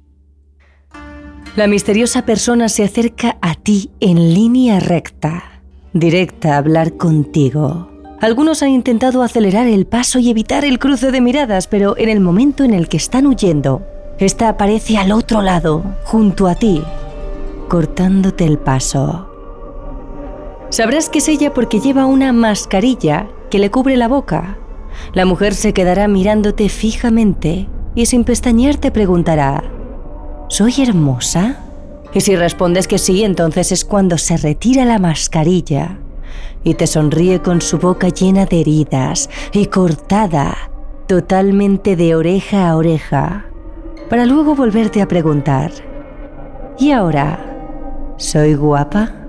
La 1.57 1.67
misteriosa 1.67 2.25
persona 2.25 2.69
se 2.69 2.85
acerca 2.85 3.37
a 3.43 3.55
ti 3.55 3.91
en 4.01 4.33
línea 4.33 4.81
recta, 4.81 5.61
directa 5.93 6.55
a 6.55 6.59
hablar 6.59 6.97
contigo. 6.97 7.91
Algunos 8.21 8.63
han 8.63 8.71
intentado 8.71 9.23
acelerar 9.23 9.67
el 9.67 9.85
paso 9.85 10.19
y 10.19 10.31
evitar 10.31 10.65
el 10.65 10.79
cruce 10.79 11.11
de 11.11 11.21
miradas, 11.21 11.67
pero 11.67 11.99
en 11.99 12.09
el 12.09 12.21
momento 12.21 12.65
en 12.65 12.73
el 12.73 12.89
que 12.89 12.97
están 12.97 13.27
huyendo, 13.27 13.83
esta 14.19 14.49
aparece 14.49 14.97
al 14.97 15.13
otro 15.13 15.43
lado, 15.43 15.83
junto 16.05 16.47
a 16.47 16.55
ti, 16.55 16.83
cortándote 17.69 18.45
el 18.45 18.59
paso. 18.59 19.32
Sabrás 20.73 21.11
que 21.11 21.19
es 21.19 21.29
ella 21.29 21.53
porque 21.53 21.81
lleva 21.81 22.07
una 22.07 22.33
mascarilla 22.33 23.29
que 23.51 23.59
le 23.59 23.71
cubre 23.71 23.99
la 23.99 24.09
boca. 24.09 24.57
La 25.13 25.27
mujer 25.27 25.53
se 25.53 25.75
quedará 25.75 26.09
mirándote 26.09 26.71
fijamente 26.71 27.69
y 27.95 28.07
sin 28.07 28.25
pestañear 28.25 28.79
te 28.79 28.91
preguntará, 28.91 29.63
¿Soy 30.49 30.77
hermosa? 30.81 31.61
Y 32.15 32.23
si 32.23 32.37
respondes 32.37 32.89
que 32.89 32.97
sí, 32.97 33.23
entonces 33.23 33.71
es 33.71 33.85
cuando 33.85 34.17
se 34.17 34.39
retira 34.39 34.87
la 34.87 34.99
mascarilla 34.99 35.99
y 36.65 36.73
te 36.73 36.87
sonríe 36.87 37.43
con 37.43 37.61
su 37.61 37.77
boca 37.77 38.09
llena 38.09 38.47
de 38.47 38.63
heridas 38.63 39.29
y 39.53 39.67
cortada 39.67 40.57
totalmente 41.07 41.97
de 41.97 42.15
oreja 42.15 42.71
a 42.71 42.77
oreja, 42.77 43.45
para 44.09 44.25
luego 44.25 44.55
volverte 44.55 45.03
a 45.03 45.09
preguntar, 45.09 45.71
¿y 46.79 46.93
ahora? 46.93 48.15
¿Soy 48.17 48.55
guapa? 48.55 49.22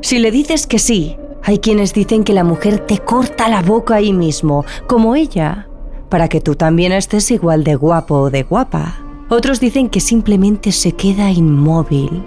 Si 0.00 0.18
le 0.18 0.30
dices 0.30 0.66
que 0.66 0.78
sí, 0.78 1.16
hay 1.42 1.58
quienes 1.58 1.92
dicen 1.92 2.24
que 2.24 2.32
la 2.32 2.44
mujer 2.44 2.78
te 2.78 2.98
corta 2.98 3.48
la 3.48 3.62
boca 3.62 3.96
ahí 3.96 4.12
mismo, 4.12 4.64
como 4.86 5.16
ella, 5.16 5.68
para 6.08 6.28
que 6.28 6.40
tú 6.40 6.54
también 6.54 6.92
estés 6.92 7.30
igual 7.30 7.64
de 7.64 7.74
guapo 7.74 8.16
o 8.16 8.30
de 8.30 8.44
guapa. 8.44 9.00
Otros 9.28 9.60
dicen 9.60 9.88
que 9.88 10.00
simplemente 10.00 10.72
se 10.72 10.92
queda 10.92 11.30
inmóvil, 11.30 12.22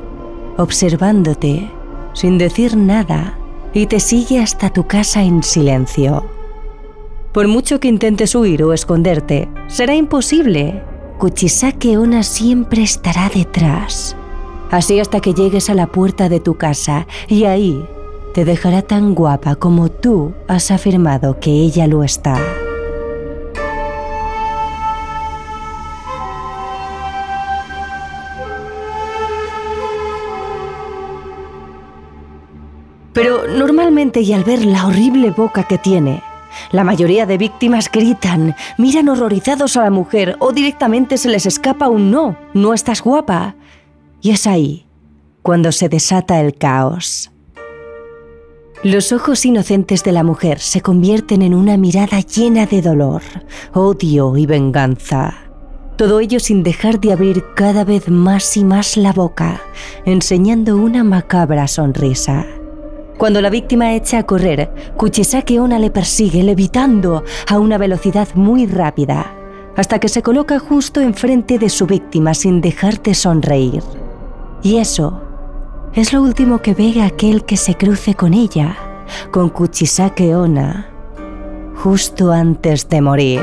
observándote, 0.57 1.71
sin 2.13 2.37
decir 2.37 2.75
nada, 2.75 3.37
y 3.73 3.87
te 3.87 3.99
sigue 3.99 4.39
hasta 4.39 4.69
tu 4.69 4.85
casa 4.85 5.23
en 5.23 5.41
silencio. 5.41 6.29
Por 7.31 7.47
mucho 7.47 7.79
que 7.79 7.87
intentes 7.87 8.35
huir 8.35 8.63
o 8.63 8.73
esconderte, 8.73 9.49
será 9.67 9.95
imposible. 9.95 10.83
Kuchisake 11.17 11.97
Ona 11.97 12.23
siempre 12.23 12.83
estará 12.83 13.31
detrás 13.33 14.17
así 14.71 14.99
hasta 14.99 15.19
que 15.19 15.33
llegues 15.33 15.69
a 15.69 15.75
la 15.75 15.87
puerta 15.87 16.29
de 16.29 16.39
tu 16.39 16.55
casa 16.55 17.05
y 17.27 17.43
ahí 17.43 17.85
te 18.33 18.45
dejará 18.45 18.81
tan 18.81 19.13
guapa 19.13 19.55
como 19.55 19.89
tú 19.89 20.33
has 20.47 20.71
afirmado 20.71 21.39
que 21.39 21.51
ella 21.51 21.85
lo 21.85 22.03
está. 22.03 22.39
Pero 33.13 33.45
normalmente 33.45 34.21
y 34.21 34.31
al 34.31 34.45
ver 34.45 34.63
la 34.63 34.87
horrible 34.87 35.31
boca 35.31 35.63
que 35.63 35.77
tiene, 35.77 36.23
la 36.71 36.85
mayoría 36.85 37.25
de 37.25 37.37
víctimas 37.37 37.91
gritan, 37.91 38.55
miran 38.77 39.09
horrorizados 39.09 39.75
a 39.75 39.83
la 39.83 39.89
mujer 39.89 40.37
o 40.39 40.53
directamente 40.53 41.17
se 41.17 41.29
les 41.29 41.45
escapa 41.45 41.89
un 41.89 42.09
no, 42.09 42.37
no 42.53 42.73
estás 42.73 43.01
guapa. 43.01 43.55
Y 44.21 44.31
es 44.31 44.45
ahí 44.47 44.85
cuando 45.41 45.71
se 45.71 45.89
desata 45.89 46.39
el 46.39 46.55
caos. 46.55 47.31
Los 48.83 49.11
ojos 49.11 49.45
inocentes 49.45 50.03
de 50.03 50.11
la 50.11 50.23
mujer 50.23 50.59
se 50.59 50.81
convierten 50.81 51.41
en 51.41 51.53
una 51.53 51.77
mirada 51.77 52.19
llena 52.19 52.65
de 52.65 52.81
dolor, 52.81 53.21
odio 53.73 54.37
y 54.37 54.45
venganza. 54.45 55.35
Todo 55.97 56.19
ello 56.19 56.39
sin 56.39 56.63
dejar 56.63 56.99
de 56.99 57.13
abrir 57.13 57.43
cada 57.55 57.84
vez 57.84 58.10
más 58.10 58.57
y 58.57 58.63
más 58.63 58.97
la 58.97 59.13
boca, 59.13 59.62
enseñando 60.05 60.77
una 60.77 61.03
macabra 61.03 61.67
sonrisa. 61.67 62.45
Cuando 63.19 63.39
la 63.39 63.51
víctima 63.51 63.93
echa 63.93 64.19
a 64.19 64.23
correr, 64.25 64.71
Kuchisake 64.97 65.60
Ona 65.60 65.77
le 65.77 65.91
persigue, 65.91 66.41
levitando 66.41 67.23
a 67.47 67.60
una 67.60 67.77
velocidad 67.77 68.29
muy 68.34 68.65
rápida, 68.65 69.31
hasta 69.77 69.99
que 69.99 70.10
se 70.10 70.23
coloca 70.23 70.57
justo 70.57 71.01
enfrente 71.01 71.60
de 71.60 71.69
su 71.69 71.86
víctima 71.86 72.34
sin 72.34 72.62
dejar 72.62 72.99
de 73.03 73.13
sonreír. 73.13 73.84
Y 74.63 74.78
eso 74.78 75.21
es 75.93 76.13
lo 76.13 76.21
último 76.21 76.62
que 76.62 76.74
ve 76.74 77.02
aquel 77.02 77.43
que 77.45 77.58
se 77.58 77.76
cruce 77.76 78.13
con 78.13 78.34
ella, 78.34 78.78
con 79.32 79.50
Kuchisake 79.50 80.36
Ona, 80.36 80.88
justo 81.84 82.32
antes 82.32 82.88
de 82.88 83.02
morir. 83.02 83.41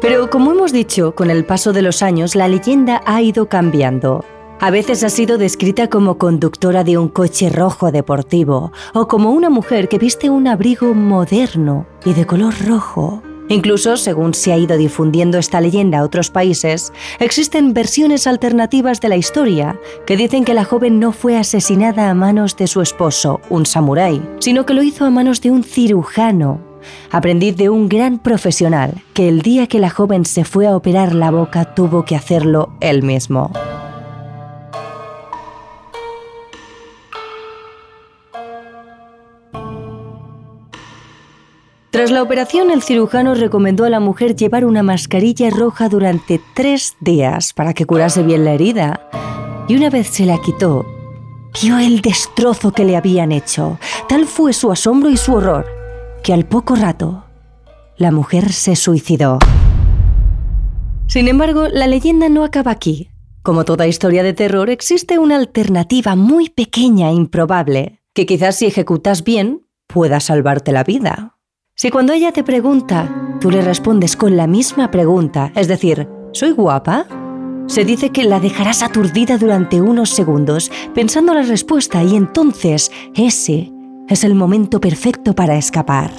Pero 0.00 0.30
como 0.30 0.52
hemos 0.52 0.72
dicho, 0.72 1.14
con 1.14 1.30
el 1.30 1.44
paso 1.44 1.74
de 1.74 1.82
los 1.82 2.02
años 2.02 2.34
la 2.34 2.48
leyenda 2.48 3.02
ha 3.04 3.20
ido 3.20 3.48
cambiando. 3.48 4.24
A 4.60 4.70
veces 4.70 5.04
ha 5.04 5.08
sido 5.08 5.38
descrita 5.38 5.88
como 5.88 6.18
conductora 6.18 6.82
de 6.82 6.98
un 6.98 7.08
coche 7.08 7.48
rojo 7.48 7.92
deportivo 7.92 8.72
o 8.92 9.06
como 9.06 9.30
una 9.30 9.50
mujer 9.50 9.88
que 9.88 9.98
viste 9.98 10.30
un 10.30 10.48
abrigo 10.48 10.94
moderno 10.94 11.86
y 12.04 12.12
de 12.12 12.26
color 12.26 12.54
rojo. 12.66 13.22
Incluso, 13.48 13.96
según 13.96 14.34
se 14.34 14.52
ha 14.52 14.58
ido 14.58 14.76
difundiendo 14.76 15.38
esta 15.38 15.60
leyenda 15.60 16.00
a 16.00 16.02
otros 16.02 16.30
países, 16.30 16.92
existen 17.20 17.72
versiones 17.72 18.26
alternativas 18.26 19.00
de 19.00 19.08
la 19.08 19.16
historia 19.16 19.78
que 20.06 20.16
dicen 20.16 20.44
que 20.44 20.54
la 20.54 20.64
joven 20.64 20.98
no 20.98 21.12
fue 21.12 21.38
asesinada 21.38 22.10
a 22.10 22.14
manos 22.14 22.56
de 22.56 22.66
su 22.66 22.82
esposo, 22.82 23.40
un 23.48 23.64
samurái, 23.64 24.20
sino 24.40 24.66
que 24.66 24.74
lo 24.74 24.82
hizo 24.82 25.04
a 25.04 25.10
manos 25.10 25.40
de 25.40 25.52
un 25.52 25.62
cirujano, 25.62 26.60
aprendiz 27.12 27.56
de 27.56 27.70
un 27.70 27.88
gran 27.88 28.18
profesional, 28.18 29.02
que 29.14 29.28
el 29.28 29.40
día 29.40 29.68
que 29.68 29.78
la 29.78 29.88
joven 29.88 30.24
se 30.26 30.44
fue 30.44 30.66
a 30.66 30.76
operar 30.76 31.14
la 31.14 31.30
boca 31.30 31.76
tuvo 31.76 32.04
que 32.04 32.16
hacerlo 32.16 32.70
él 32.80 33.04
mismo. 33.04 33.52
Tras 41.98 42.12
la 42.12 42.22
operación, 42.22 42.70
el 42.70 42.80
cirujano 42.80 43.34
recomendó 43.34 43.84
a 43.84 43.90
la 43.90 43.98
mujer 43.98 44.36
llevar 44.36 44.64
una 44.64 44.84
mascarilla 44.84 45.50
roja 45.50 45.88
durante 45.88 46.40
tres 46.54 46.94
días 47.00 47.52
para 47.52 47.74
que 47.74 47.86
curase 47.86 48.22
bien 48.22 48.44
la 48.44 48.52
herida. 48.52 49.00
Y 49.66 49.74
una 49.74 49.90
vez 49.90 50.06
se 50.06 50.24
la 50.24 50.40
quitó, 50.40 50.86
vio 51.60 51.76
el 51.80 52.00
destrozo 52.00 52.70
que 52.70 52.84
le 52.84 52.96
habían 52.96 53.32
hecho. 53.32 53.80
Tal 54.08 54.26
fue 54.26 54.52
su 54.52 54.70
asombro 54.70 55.10
y 55.10 55.16
su 55.16 55.34
horror, 55.34 55.66
que 56.22 56.32
al 56.32 56.46
poco 56.46 56.76
rato, 56.76 57.24
la 57.96 58.12
mujer 58.12 58.52
se 58.52 58.76
suicidó. 58.76 59.40
Sin 61.08 61.26
embargo, 61.26 61.66
la 61.66 61.88
leyenda 61.88 62.28
no 62.28 62.44
acaba 62.44 62.70
aquí. 62.70 63.10
Como 63.42 63.64
toda 63.64 63.88
historia 63.88 64.22
de 64.22 64.34
terror, 64.34 64.70
existe 64.70 65.18
una 65.18 65.34
alternativa 65.34 66.14
muy 66.14 66.48
pequeña 66.48 67.08
e 67.08 67.14
improbable, 67.14 67.98
que 68.14 68.24
quizás 68.24 68.54
si 68.54 68.66
ejecutas 68.66 69.24
bien, 69.24 69.66
pueda 69.88 70.20
salvarte 70.20 70.70
la 70.70 70.84
vida. 70.84 71.34
Si 71.80 71.90
cuando 71.90 72.12
ella 72.12 72.32
te 72.32 72.42
pregunta, 72.42 73.38
tú 73.40 73.52
le 73.52 73.62
respondes 73.62 74.16
con 74.16 74.36
la 74.36 74.48
misma 74.48 74.90
pregunta, 74.90 75.52
es 75.54 75.68
decir, 75.68 76.08
¿soy 76.32 76.50
guapa? 76.50 77.06
Se 77.68 77.84
dice 77.84 78.10
que 78.10 78.24
la 78.24 78.40
dejarás 78.40 78.82
aturdida 78.82 79.38
durante 79.38 79.80
unos 79.80 80.10
segundos 80.10 80.72
pensando 80.92 81.34
la 81.34 81.42
respuesta 81.42 82.02
y 82.02 82.16
entonces 82.16 82.90
ese 83.14 83.70
es 84.08 84.24
el 84.24 84.34
momento 84.34 84.80
perfecto 84.80 85.36
para 85.36 85.56
escapar. 85.56 86.10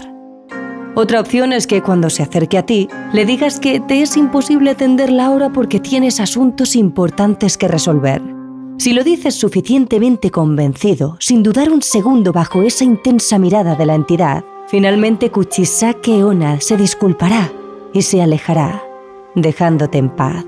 Otra 0.95 1.19
opción 1.19 1.51
es 1.51 1.67
que 1.67 1.81
cuando 1.81 2.09
se 2.09 2.23
acerque 2.23 2.57
a 2.57 2.65
ti, 2.65 2.87
le 3.11 3.25
digas 3.25 3.59
que 3.59 3.81
te 3.81 4.01
es 4.01 4.15
imposible 4.15 4.69
atenderla 4.69 5.25
ahora 5.25 5.51
porque 5.51 5.81
tienes 5.81 6.21
asuntos 6.21 6.77
importantes 6.77 7.57
que 7.57 7.67
resolver. 7.67 8.21
Si 8.77 8.93
lo 8.93 9.03
dices 9.03 9.35
suficientemente 9.35 10.31
convencido, 10.31 11.17
sin 11.19 11.43
dudar 11.43 11.69
un 11.69 11.81
segundo 11.81 12.31
bajo 12.31 12.61
esa 12.63 12.85
intensa 12.85 13.37
mirada 13.37 13.75
de 13.75 13.85
la 13.85 13.95
entidad, 13.95 14.45
Finalmente 14.69 15.31
Kuchisake 15.31 16.23
Ona 16.23 16.61
se 16.61 16.77
disculpará 16.77 17.51
y 17.91 18.03
se 18.03 18.21
alejará, 18.21 18.83
dejándote 19.33 19.97
en 19.97 20.09
paz. 20.09 20.45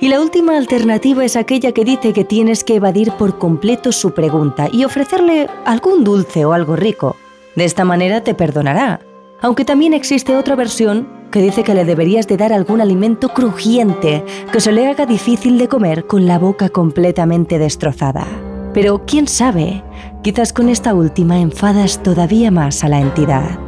Y 0.00 0.08
la 0.08 0.20
última 0.20 0.56
alternativa 0.56 1.24
es 1.24 1.34
aquella 1.34 1.72
que 1.72 1.84
dice 1.84 2.12
que 2.12 2.22
tienes 2.22 2.62
que 2.62 2.76
evadir 2.76 3.10
por 3.12 3.38
completo 3.38 3.90
su 3.90 4.12
pregunta 4.12 4.68
y 4.70 4.84
ofrecerle 4.84 5.48
algún 5.64 6.04
dulce 6.04 6.44
o 6.44 6.52
algo 6.52 6.76
rico. 6.76 7.16
De 7.56 7.64
esta 7.64 7.84
manera 7.84 8.22
te 8.22 8.34
perdonará. 8.34 9.00
Aunque 9.40 9.64
también 9.64 9.92
existe 9.92 10.36
otra 10.36 10.54
versión 10.54 11.08
que 11.32 11.42
dice 11.42 11.64
que 11.64 11.74
le 11.74 11.84
deberías 11.84 12.28
de 12.28 12.36
dar 12.36 12.52
algún 12.52 12.80
alimento 12.80 13.30
crujiente 13.30 14.24
que 14.52 14.60
se 14.60 14.70
le 14.70 14.86
haga 14.86 15.04
difícil 15.04 15.58
de 15.58 15.66
comer 15.66 16.06
con 16.06 16.26
la 16.26 16.38
boca 16.38 16.68
completamente 16.68 17.58
destrozada. 17.58 18.24
Pero 18.72 19.04
quién 19.04 19.26
sabe, 19.26 19.82
quizás 20.26 20.52
con 20.52 20.68
esta 20.68 20.92
última 20.92 21.38
enfadas 21.38 22.02
todavía 22.02 22.50
más 22.50 22.82
a 22.82 22.88
la 22.88 22.98
entidad. 22.98 23.60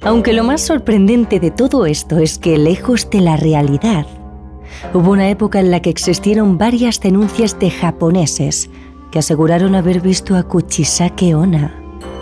Aunque 0.00 0.32
lo 0.32 0.44
más 0.44 0.60
sorprendente 0.60 1.40
de 1.40 1.50
todo 1.50 1.86
esto 1.86 2.18
es 2.18 2.38
que, 2.38 2.56
lejos 2.56 3.10
de 3.10 3.20
la 3.20 3.36
realidad, 3.36 4.06
hubo 4.94 5.10
una 5.10 5.28
época 5.28 5.58
en 5.58 5.72
la 5.72 5.82
que 5.82 5.90
existieron 5.90 6.56
varias 6.56 7.00
denuncias 7.00 7.58
de 7.58 7.68
japoneses 7.68 8.70
que 9.10 9.18
aseguraron 9.18 9.74
haber 9.74 10.00
visto 10.00 10.36
a 10.36 10.44
Kuchisake 10.44 11.34
Ona. 11.34 11.74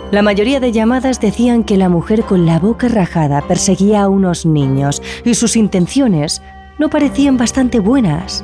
La 0.09 0.23
mayoría 0.23 0.59
de 0.59 0.71
llamadas 0.71 1.21
decían 1.21 1.63
que 1.63 1.77
la 1.77 1.87
mujer 1.87 2.23
con 2.23 2.47
la 2.47 2.57
boca 2.57 2.87
rajada 2.87 3.43
perseguía 3.43 4.01
a 4.01 4.09
unos 4.09 4.47
niños 4.47 5.03
y 5.23 5.35
sus 5.35 5.55
intenciones 5.55 6.41
no 6.79 6.89
parecían 6.89 7.37
bastante 7.37 7.79
buenas. 7.79 8.43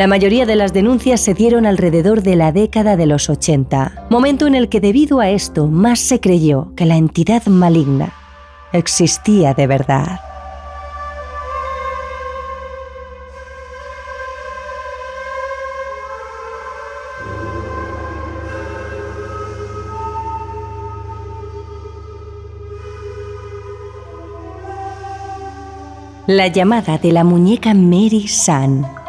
La 0.00 0.06
mayoría 0.06 0.46
de 0.46 0.56
las 0.56 0.72
denuncias 0.72 1.20
se 1.20 1.34
dieron 1.34 1.66
alrededor 1.66 2.22
de 2.22 2.34
la 2.34 2.52
década 2.52 2.96
de 2.96 3.04
los 3.04 3.28
80, 3.28 4.06
momento 4.08 4.46
en 4.46 4.54
el 4.54 4.70
que 4.70 4.80
debido 4.80 5.20
a 5.20 5.28
esto 5.28 5.66
más 5.66 6.00
se 6.00 6.20
creyó 6.20 6.72
que 6.74 6.86
la 6.86 6.96
entidad 6.96 7.44
maligna 7.44 8.14
existía 8.72 9.52
de 9.52 9.66
verdad. 9.66 10.20
La 26.26 26.46
llamada 26.46 26.96
de 26.96 27.12
la 27.12 27.22
muñeca 27.22 27.74
Mary 27.74 28.28
San. 28.28 28.99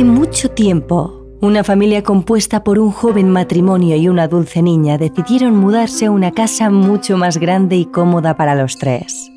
Hace 0.00 0.08
mucho 0.08 0.48
tiempo, 0.48 1.26
una 1.42 1.62
familia 1.62 2.02
compuesta 2.02 2.64
por 2.64 2.78
un 2.78 2.90
joven 2.90 3.28
matrimonio 3.28 3.96
y 3.96 4.08
una 4.08 4.28
dulce 4.28 4.62
niña 4.62 4.96
decidieron 4.96 5.58
mudarse 5.58 6.06
a 6.06 6.10
una 6.10 6.30
casa 6.30 6.70
mucho 6.70 7.18
más 7.18 7.36
grande 7.36 7.76
y 7.76 7.84
cómoda 7.84 8.34
para 8.34 8.54
los 8.54 8.78
tres. 8.78 9.30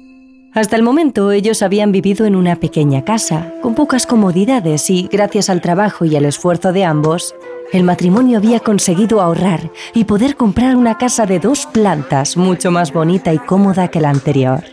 Hasta 0.53 0.77
el 0.77 0.83
momento 0.83 1.33
ellos 1.33 1.63
habían 1.63 1.91
vivido 1.91 2.25
en 2.25 2.37
una 2.37 2.61
pequeña 2.61 3.03
casa, 3.03 3.53
con 3.61 3.75
pocas 3.75 4.07
comodidades 4.07 4.89
y, 4.89 5.09
gracias 5.11 5.49
al 5.49 5.59
trabajo 5.59 6.05
y 6.05 6.15
al 6.15 6.23
esfuerzo 6.23 6.71
de 6.71 6.85
ambos, 6.85 7.35
el 7.73 7.83
matrimonio 7.83 8.37
había 8.37 8.61
conseguido 8.61 9.19
ahorrar 9.19 9.69
y 9.93 10.05
poder 10.05 10.37
comprar 10.37 10.77
una 10.77 10.97
casa 10.97 11.25
de 11.25 11.39
dos 11.39 11.65
plantas 11.65 12.37
mucho 12.37 12.71
más 12.71 12.93
bonita 12.93 13.33
y 13.33 13.37
cómoda 13.37 13.89
que 13.89 13.99
la 13.99 14.11
anterior. 14.11 14.63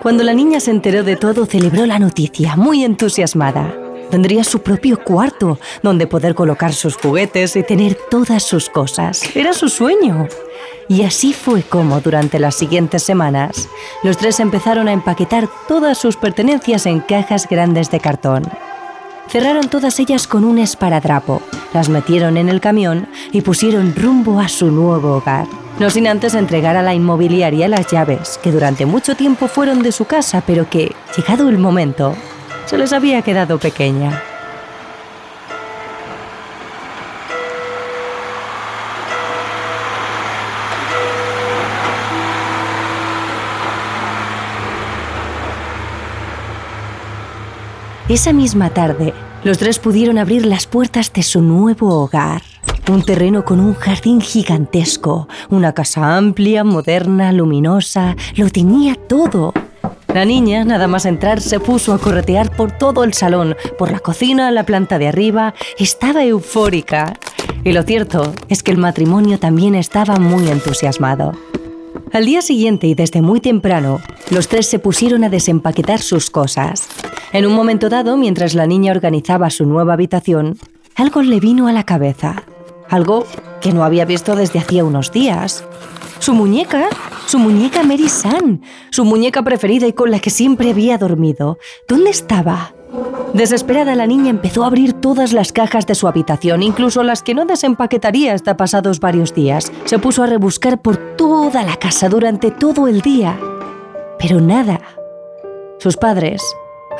Cuando 0.00 0.24
la 0.24 0.32
niña 0.32 0.58
se 0.58 0.70
enteró 0.70 1.04
de 1.04 1.16
todo, 1.16 1.44
celebró 1.44 1.84
la 1.84 1.98
noticia, 1.98 2.56
muy 2.56 2.82
entusiasmada. 2.82 3.81
Tendría 4.12 4.44
su 4.44 4.60
propio 4.60 5.02
cuarto, 5.02 5.58
donde 5.82 6.06
poder 6.06 6.34
colocar 6.34 6.74
sus 6.74 6.98
juguetes 6.98 7.56
y 7.56 7.62
tener 7.62 7.96
todas 8.10 8.42
sus 8.42 8.68
cosas. 8.68 9.22
Era 9.34 9.54
su 9.54 9.70
sueño. 9.70 10.28
Y 10.86 11.04
así 11.04 11.32
fue 11.32 11.62
como 11.62 11.98
durante 12.02 12.38
las 12.38 12.54
siguientes 12.54 13.02
semanas, 13.02 13.70
los 14.02 14.18
tres 14.18 14.38
empezaron 14.38 14.86
a 14.86 14.92
empaquetar 14.92 15.48
todas 15.66 15.96
sus 15.96 16.18
pertenencias 16.18 16.84
en 16.84 17.00
cajas 17.00 17.48
grandes 17.48 17.90
de 17.90 18.00
cartón. 18.00 18.42
Cerraron 19.28 19.70
todas 19.70 19.98
ellas 19.98 20.26
con 20.26 20.44
un 20.44 20.58
esparadrapo, 20.58 21.40
las 21.72 21.88
metieron 21.88 22.36
en 22.36 22.50
el 22.50 22.60
camión 22.60 23.08
y 23.32 23.40
pusieron 23.40 23.94
rumbo 23.96 24.40
a 24.40 24.48
su 24.50 24.70
nuevo 24.70 25.16
hogar. 25.16 25.46
No 25.78 25.88
sin 25.88 26.06
antes 26.06 26.34
entregar 26.34 26.76
a 26.76 26.82
la 26.82 26.92
inmobiliaria 26.92 27.66
las 27.66 27.90
llaves, 27.90 28.38
que 28.42 28.52
durante 28.52 28.84
mucho 28.84 29.14
tiempo 29.14 29.48
fueron 29.48 29.82
de 29.82 29.90
su 29.90 30.04
casa, 30.04 30.42
pero 30.46 30.68
que, 30.68 30.94
llegado 31.16 31.48
el 31.48 31.56
momento, 31.56 32.14
se 32.66 32.78
les 32.78 32.92
había 32.92 33.22
quedado 33.22 33.58
pequeña. 33.58 34.22
Esa 48.12 48.34
misma 48.34 48.68
tarde, 48.68 49.14
los 49.42 49.56
tres 49.56 49.78
pudieron 49.78 50.18
abrir 50.18 50.44
las 50.44 50.66
puertas 50.66 51.10
de 51.14 51.22
su 51.22 51.40
nuevo 51.40 52.02
hogar. 52.02 52.42
Un 52.90 53.02
terreno 53.02 53.42
con 53.42 53.58
un 53.58 53.72
jardín 53.72 54.20
gigantesco, 54.20 55.28
una 55.48 55.72
casa 55.72 56.18
amplia, 56.18 56.62
moderna, 56.62 57.32
luminosa, 57.32 58.14
lo 58.36 58.50
tenía 58.50 58.96
todo. 58.96 59.54
La 60.14 60.26
niña, 60.26 60.62
nada 60.64 60.88
más 60.88 61.06
entrar, 61.06 61.40
se 61.40 61.58
puso 61.58 61.94
a 61.94 61.98
corretear 61.98 62.54
por 62.54 62.72
todo 62.72 63.02
el 63.02 63.14
salón, 63.14 63.56
por 63.78 63.90
la 63.90 63.98
cocina, 63.98 64.50
la 64.50 64.66
planta 64.66 64.98
de 64.98 65.08
arriba. 65.08 65.54
Estaba 65.78 66.22
eufórica. 66.22 67.18
Y 67.64 67.72
lo 67.72 67.82
cierto 67.82 68.34
es 68.48 68.62
que 68.62 68.72
el 68.72 68.76
matrimonio 68.76 69.38
también 69.38 69.74
estaba 69.74 70.16
muy 70.16 70.50
entusiasmado. 70.50 71.32
Al 72.12 72.26
día 72.26 72.42
siguiente 72.42 72.86
y 72.86 72.94
desde 72.94 73.22
muy 73.22 73.40
temprano, 73.40 74.00
los 74.28 74.48
tres 74.48 74.66
se 74.68 74.78
pusieron 74.78 75.24
a 75.24 75.30
desempaquetar 75.30 76.00
sus 76.00 76.28
cosas. 76.28 76.88
En 77.32 77.46
un 77.46 77.54
momento 77.54 77.88
dado, 77.88 78.18
mientras 78.18 78.54
la 78.54 78.66
niña 78.66 78.92
organizaba 78.92 79.48
su 79.48 79.64
nueva 79.64 79.94
habitación, 79.94 80.58
algo 80.94 81.22
le 81.22 81.40
vino 81.40 81.68
a 81.68 81.72
la 81.72 81.84
cabeza. 81.84 82.42
Algo 82.90 83.24
que 83.62 83.72
no 83.72 83.82
había 83.82 84.04
visto 84.04 84.36
desde 84.36 84.58
hacía 84.58 84.84
unos 84.84 85.10
días. 85.10 85.64
Su 86.22 86.34
muñeca, 86.34 86.88
su 87.26 87.40
muñeca 87.40 87.82
Mary 87.82 88.08
San, 88.08 88.62
su 88.92 89.04
muñeca 89.04 89.42
preferida 89.42 89.88
y 89.88 89.92
con 89.92 90.12
la 90.12 90.20
que 90.20 90.30
siempre 90.30 90.70
había 90.70 90.96
dormido. 90.96 91.58
¿Dónde 91.88 92.10
estaba? 92.10 92.76
Desesperada 93.34 93.96
la 93.96 94.06
niña 94.06 94.30
empezó 94.30 94.62
a 94.62 94.68
abrir 94.68 94.92
todas 94.92 95.32
las 95.32 95.50
cajas 95.50 95.84
de 95.84 95.96
su 95.96 96.06
habitación, 96.06 96.62
incluso 96.62 97.02
las 97.02 97.24
que 97.24 97.34
no 97.34 97.44
desempaquetaría 97.44 98.34
hasta 98.34 98.56
pasados 98.56 99.00
varios 99.00 99.34
días. 99.34 99.72
Se 99.84 99.98
puso 99.98 100.22
a 100.22 100.26
rebuscar 100.26 100.80
por 100.80 100.96
toda 101.16 101.64
la 101.64 101.74
casa 101.74 102.08
durante 102.08 102.52
todo 102.52 102.86
el 102.86 103.00
día. 103.00 103.36
Pero 104.20 104.40
nada. 104.40 104.80
Sus 105.80 105.96
padres, 105.96 106.40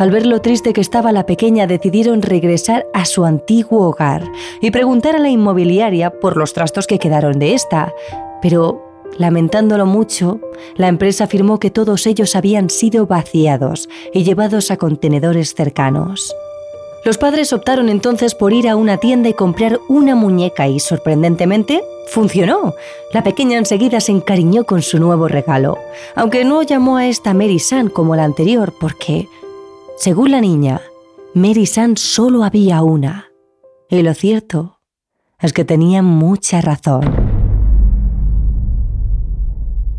al 0.01 0.11
ver 0.11 0.27
lo 0.27 0.41
triste 0.41 0.73
que 0.73 0.81
estaba 0.81 1.13
la 1.13 1.27
pequeña, 1.27 1.69
decidieron 1.69 2.23
regresar 2.23 2.89
a 2.93 3.05
su 3.05 3.25
antiguo 3.25 3.87
hogar 3.87 4.25
y 4.61 4.73
preguntar 4.73 5.15
a 5.15 5.21
la 5.21 5.29
inmobiliaria 5.29 6.11
por 6.11 6.37
los 6.37 6.55
trastos 6.55 6.89
que 6.89 6.99
quedaron 6.99 7.39
de 7.39 7.55
esta. 7.55 7.95
Pero 8.41 8.92
Lamentándolo 9.19 9.87
mucho, 9.87 10.41
la 10.77 10.89
empresa 10.89 11.25
afirmó 11.25 11.59
que 11.59 11.71
todos 11.71 12.07
ellos 12.07 12.35
habían 12.35 12.71
sido 12.71 13.07
vaciados 13.07 13.89
y 14.13 14.25
llevados 14.25 14.71
a 14.71 14.77
contenedores 14.77 15.55
cercanos. 15.55 16.35
Los 17.05 17.19
padres 17.19 17.53
optaron 17.53 17.89
entonces 17.89 18.35
por 18.35 18.53
ir 18.53 18.69
a 18.69 18.77
una 18.77 18.97
tienda 18.97 19.29
y 19.29 19.35
comprar 19.35 19.81
una 19.89 20.15
muñeca 20.15 20.69
y, 20.69 20.79
sorprendentemente, 20.79 21.83
funcionó. 22.07 22.75
La 23.13 23.25
pequeña 23.25 23.59
enseguida 23.59 24.01
se 24.01 24.13
encariñó 24.13 24.65
con 24.65 24.83
su 24.83 25.01
nuevo 25.01 25.27
regalo, 25.27 25.79
aunque 26.15 26.45
no 26.45 26.63
llamó 26.63 26.97
a 26.97 27.07
esta 27.07 27.35
Mary 27.35 27.59
San 27.59 27.89
como 27.89 28.15
la 28.15 28.25
anterior 28.25 28.73
porque, 28.81 29.29
según 29.97 30.31
la 30.31 30.41
niña, 30.41 30.81
Mary 31.35 31.67
San 31.67 31.97
solo 31.97 32.45
había 32.45 32.83
una. 32.83 33.33
Y 33.91 34.03
lo 34.03 34.15
cierto 34.15 34.79
es 35.41 35.53
que 35.53 35.65
tenía 35.65 36.03
mucha 36.03 36.61
razón. 36.61 37.22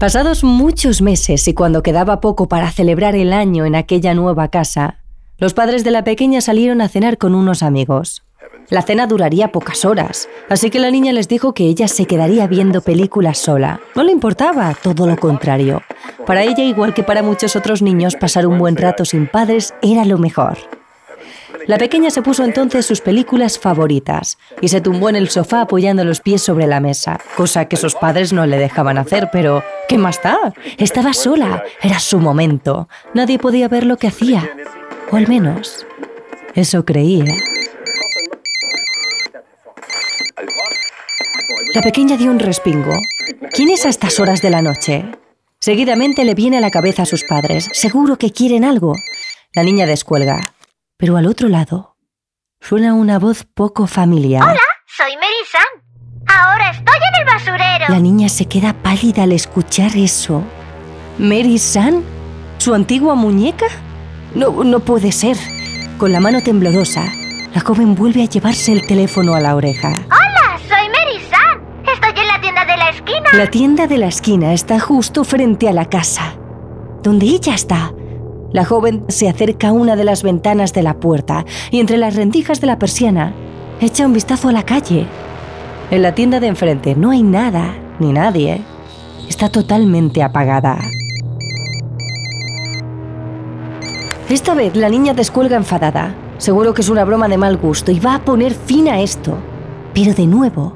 Pasados 0.04 0.44
muchos 0.44 1.02
meses 1.02 1.48
y 1.48 1.54
cuando 1.54 1.82
quedaba 1.82 2.20
poco 2.20 2.50
para 2.50 2.70
celebrar 2.72 3.16
el 3.16 3.32
año 3.32 3.66
en 3.66 3.74
aquella 3.74 4.14
nueva 4.14 4.50
casa, 4.50 5.00
los 5.38 5.54
padres 5.54 5.86
de 5.86 5.92
la 5.92 6.04
pequeña 6.04 6.42
salieron 6.42 6.82
a 6.82 6.90
cenar 6.90 7.18
con 7.18 7.34
unos 7.34 7.64
amigos. 7.64 8.22
La 8.70 8.82
cena 8.82 9.08
duraría 9.08 9.54
pocas 9.54 9.86
horas, 9.86 10.28
así 10.50 10.70
que 10.70 10.80
la 10.80 10.92
niña 10.92 11.14
les 11.14 11.30
dijo 11.30 11.54
que 11.54 11.68
ella 11.68 11.88
se 11.88 12.06
quedaría 12.06 12.48
viendo 12.48 12.82
películas 12.82 13.38
sola. 13.38 13.80
No 13.96 14.04
le 14.04 14.12
importaba, 14.12 14.76
todo 14.84 15.08
lo 15.08 15.16
contrario. 15.16 15.82
Para 16.26 16.44
ella, 16.44 16.66
igual 16.66 16.94
que 16.94 17.04
para 17.04 17.24
muchos 17.24 17.56
otros 17.56 17.82
niños, 17.82 18.18
pasar 18.18 18.46
un 18.46 18.60
buen 18.60 18.76
rato 18.76 19.06
sin 19.06 19.26
padres 19.26 19.74
era 19.82 20.04
lo 20.04 20.18
mejor. 20.18 20.58
La 21.66 21.78
pequeña 21.78 22.10
se 22.10 22.22
puso 22.22 22.44
entonces 22.44 22.86
sus 22.86 23.00
películas 23.00 23.58
favoritas 23.58 24.38
y 24.60 24.68
se 24.68 24.82
tumbó 24.82 25.10
en 25.10 25.16
el 25.16 25.30
sofá 25.30 25.62
apoyando 25.62 26.04
los 26.04 26.20
pies 26.20 26.42
sobre 26.42 26.68
la 26.68 26.82
mesa, 26.82 27.22
cosa 27.38 27.66
que 27.66 27.78
sus 27.78 27.96
padres 27.96 28.34
no 28.34 28.46
le 28.46 28.58
dejaban 28.58 28.98
hacer, 28.98 29.30
pero 29.32 29.64
¿qué 29.88 29.98
más 29.98 30.22
da? 30.22 30.54
Estaba 30.78 31.14
sola, 31.14 31.64
era 31.82 32.00
su 32.00 32.20
momento, 32.20 32.90
nadie 33.14 33.40
podía 33.40 33.70
ver 33.70 33.86
lo 33.86 33.96
que 33.96 34.08
hacía, 34.08 34.50
o 35.10 35.16
al 35.16 35.30
menos 35.30 35.86
eso 36.54 36.84
creía. 36.84 37.34
La 41.74 41.82
pequeña 41.82 42.18
dio 42.18 42.30
un 42.30 42.40
respingo. 42.40 42.94
¿Quién 43.52 43.70
es 43.70 43.86
a 43.86 43.90
estas 43.90 44.20
horas 44.20 44.42
de 44.42 44.50
la 44.50 44.62
noche? 44.62 45.06
Seguidamente 45.60 46.26
le 46.26 46.36
viene 46.36 46.58
a 46.58 46.62
la 46.62 46.72
cabeza 46.72 47.04
a 47.04 47.08
sus 47.08 47.24
padres. 47.24 47.70
Seguro 47.72 48.18
que 48.18 48.32
quieren 48.32 48.66
algo. 48.66 48.96
La 49.56 49.64
niña 49.64 49.86
descuelga 49.86 50.54
pero 51.04 51.18
al 51.18 51.28
otro 51.28 51.50
lado 51.50 51.98
suena 52.62 52.94
una 52.94 53.20
voz 53.20 53.44
poco 53.44 53.88
familiar. 53.88 54.42
Hola, 54.42 54.62
soy 54.88 55.14
Mary 55.18 55.44
San. 55.52 55.84
Ahora 56.28 56.70
estoy 56.70 56.96
en 56.96 57.20
el 57.20 57.26
basurero. 57.26 57.86
La 57.90 58.00
niña 58.00 58.30
se 58.30 58.46
queda 58.46 58.72
pálida 58.72 59.24
al 59.24 59.34
escuchar 59.34 59.98
eso. 59.98 60.46
¿Mary 61.18 61.58
San? 61.58 62.06
¿Su 62.58 62.74
antigua 62.74 63.16
muñeca? 63.16 63.66
No, 64.34 64.64
no 64.64 64.80
puede 64.80 65.12
ser. 65.12 65.36
Con 65.98 66.14
la 66.14 66.22
mano 66.22 66.42
temblorosa, 66.42 67.12
la 67.54 67.60
joven 67.60 67.96
vuelve 67.96 68.24
a 68.24 68.30
llevarse 68.30 68.72
el 68.72 68.88
teléfono 68.88 69.36
a 69.36 69.42
la 69.42 69.58
oreja. 69.58 69.90
Hola, 70.06 70.58
soy 70.70 70.88
Mary 70.88 71.22
San. 71.30 71.62
Estoy 71.86 72.22
en 72.22 72.28
la 72.30 72.40
tienda 72.40 72.64
de 72.64 72.78
la 72.78 72.90
esquina. 72.92 73.30
La 73.34 73.52
tienda 73.52 73.88
de 73.88 73.98
la 73.98 74.08
esquina 74.08 74.54
está 74.54 74.80
justo 74.80 75.26
frente 75.26 75.68
a 75.68 75.74
la 75.74 75.84
casa. 75.84 76.38
Donde 77.02 77.26
ella 77.26 77.56
está. 77.56 77.92
La 78.54 78.66
joven 78.66 79.04
se 79.10 79.28
acerca 79.28 79.70
a 79.70 79.72
una 79.72 79.96
de 79.96 80.04
las 80.04 80.22
ventanas 80.22 80.74
de 80.74 80.84
la 80.84 80.94
puerta 80.94 81.44
y 81.72 81.80
entre 81.80 81.98
las 81.98 82.16
rendijas 82.16 82.62
de 82.62 82.68
la 82.68 82.78
persiana 82.78 83.34
echa 83.82 84.06
un 84.06 84.14
vistazo 84.14 84.48
a 84.48 84.52
la 84.52 84.64
calle. 84.64 85.08
En 85.90 86.04
la 86.04 86.14
tienda 86.14 86.40
de 86.40 86.48
enfrente 86.48 86.96
no 86.96 87.10
hay 87.10 87.24
nada 87.24 87.76
ni 88.00 88.14
nadie. 88.14 88.62
Está 89.28 89.50
totalmente 89.50 90.22
apagada. 90.22 90.78
Esta 94.30 94.54
vez 94.54 94.76
la 94.76 94.90
niña 94.90 95.16
descuelga 95.16 95.58
enfadada. 95.58 96.16
Seguro 96.38 96.76
que 96.76 96.82
es 96.82 96.90
una 96.90 97.06
broma 97.06 97.28
de 97.28 97.38
mal 97.38 97.58
gusto 97.58 97.92
y 97.92 98.00
va 98.00 98.16
a 98.16 98.26
poner 98.26 98.54
fin 98.54 98.88
a 98.88 99.02
esto. 99.02 99.38
Pero 99.96 100.14
de 100.14 100.28
nuevo, 100.28 100.76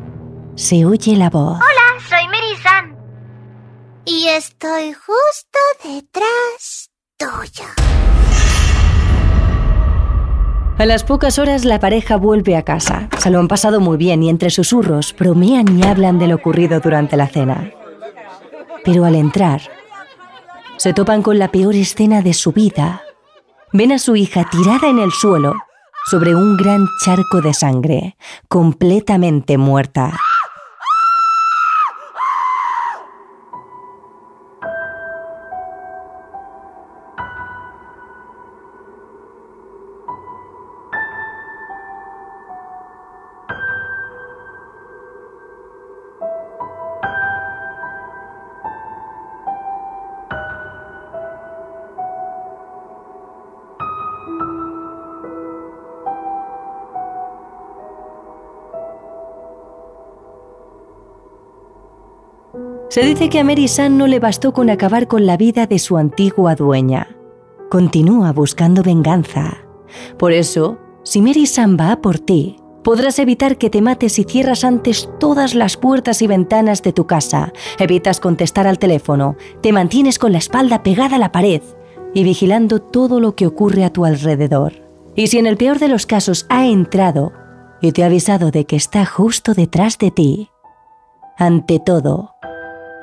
se 0.55 0.83
oye 0.85 1.15
la 1.15 1.29
voz. 1.29 1.57
Hola, 1.57 2.09
soy 2.09 2.27
Mary. 2.27 2.47
Y 4.05 4.27
estoy 4.29 4.93
justo 4.93 5.59
detrás 5.83 6.86
A 10.77 10.85
las 10.85 11.03
pocas 11.03 11.39
horas 11.39 11.65
la 11.65 11.79
pareja 11.79 12.15
vuelve 12.15 12.55
a 12.55 12.61
casa. 12.61 13.09
Se 13.17 13.31
lo 13.31 13.39
han 13.39 13.47
pasado 13.47 13.79
muy 13.79 13.97
bien 13.97 14.21
y 14.21 14.29
entre 14.29 14.51
susurros 14.51 15.15
bromean 15.17 15.79
y 15.79 15.83
hablan 15.83 16.19
de 16.19 16.27
lo 16.27 16.35
ocurrido 16.35 16.79
durante 16.79 17.17
la 17.17 17.27
cena. 17.27 17.71
Pero 18.85 19.03
al 19.03 19.15
entrar, 19.15 19.61
se 20.77 20.93
topan 20.93 21.23
con 21.23 21.39
la 21.39 21.47
peor 21.47 21.73
escena 21.73 22.21
de 22.21 22.35
su 22.35 22.51
vida. 22.51 23.01
Ven 23.73 23.93
a 23.93 23.97
su 23.97 24.15
hija 24.15 24.47
tirada 24.51 24.87
en 24.87 24.99
el 24.99 25.11
suelo 25.11 25.55
sobre 26.05 26.35
un 26.35 26.55
gran 26.55 26.85
charco 27.03 27.41
de 27.41 27.55
sangre, 27.55 28.15
completamente 28.47 29.57
muerta. 29.57 30.13
Se 62.89 63.03
dice 63.03 63.27
que 63.27 63.39
a 63.39 63.43
Mary 63.43 63.67
San 63.67 63.97
no 63.97 64.07
le 64.07 64.19
bastó 64.19 64.53
con 64.53 64.69
acabar 64.69 65.07
con 65.07 65.25
la 65.25 65.35
vida 65.35 65.67
de 65.67 65.77
su 65.77 65.97
antigua 65.97 66.55
dueña. 66.55 67.17
Continúa 67.69 68.31
buscando 68.31 68.81
venganza. 68.81 69.57
Por 70.17 70.31
eso, 70.31 70.77
si 71.03 71.21
Mary 71.21 71.47
San 71.47 71.75
va 71.77 72.01
por 72.01 72.17
ti, 72.17 72.55
podrás 72.85 73.19
evitar 73.19 73.57
que 73.57 73.69
te 73.69 73.81
mates 73.81 74.17
y 74.19 74.23
cierras 74.23 74.63
antes 74.63 75.09
todas 75.19 75.53
las 75.53 75.75
puertas 75.75 76.21
y 76.21 76.27
ventanas 76.27 76.81
de 76.81 76.93
tu 76.93 77.05
casa, 77.05 77.51
evitas 77.77 78.21
contestar 78.21 78.67
al 78.67 78.79
teléfono, 78.79 79.35
te 79.61 79.73
mantienes 79.73 80.17
con 80.17 80.31
la 80.31 80.37
espalda 80.37 80.81
pegada 80.81 81.17
a 81.17 81.19
la 81.19 81.33
pared 81.33 81.61
y 82.13 82.23
vigilando 82.23 82.79
todo 82.81 83.19
lo 83.19 83.35
que 83.35 83.47
ocurre 83.47 83.83
a 83.83 83.91
tu 83.91 84.05
alrededor. 84.05 84.73
Y 85.13 85.27
si 85.27 85.39
en 85.39 85.47
el 85.47 85.57
peor 85.57 85.79
de 85.79 85.89
los 85.89 86.05
casos 86.05 86.45
ha 86.47 86.67
entrado 86.67 87.33
y 87.81 87.91
te 87.91 88.03
ha 88.03 88.05
avisado 88.05 88.49
de 88.49 88.63
que 88.63 88.77
está 88.77 89.05
justo 89.05 89.53
detrás 89.53 89.97
de 89.97 90.11
ti, 90.11 90.49
ante 91.37 91.79
todo, 91.79 92.36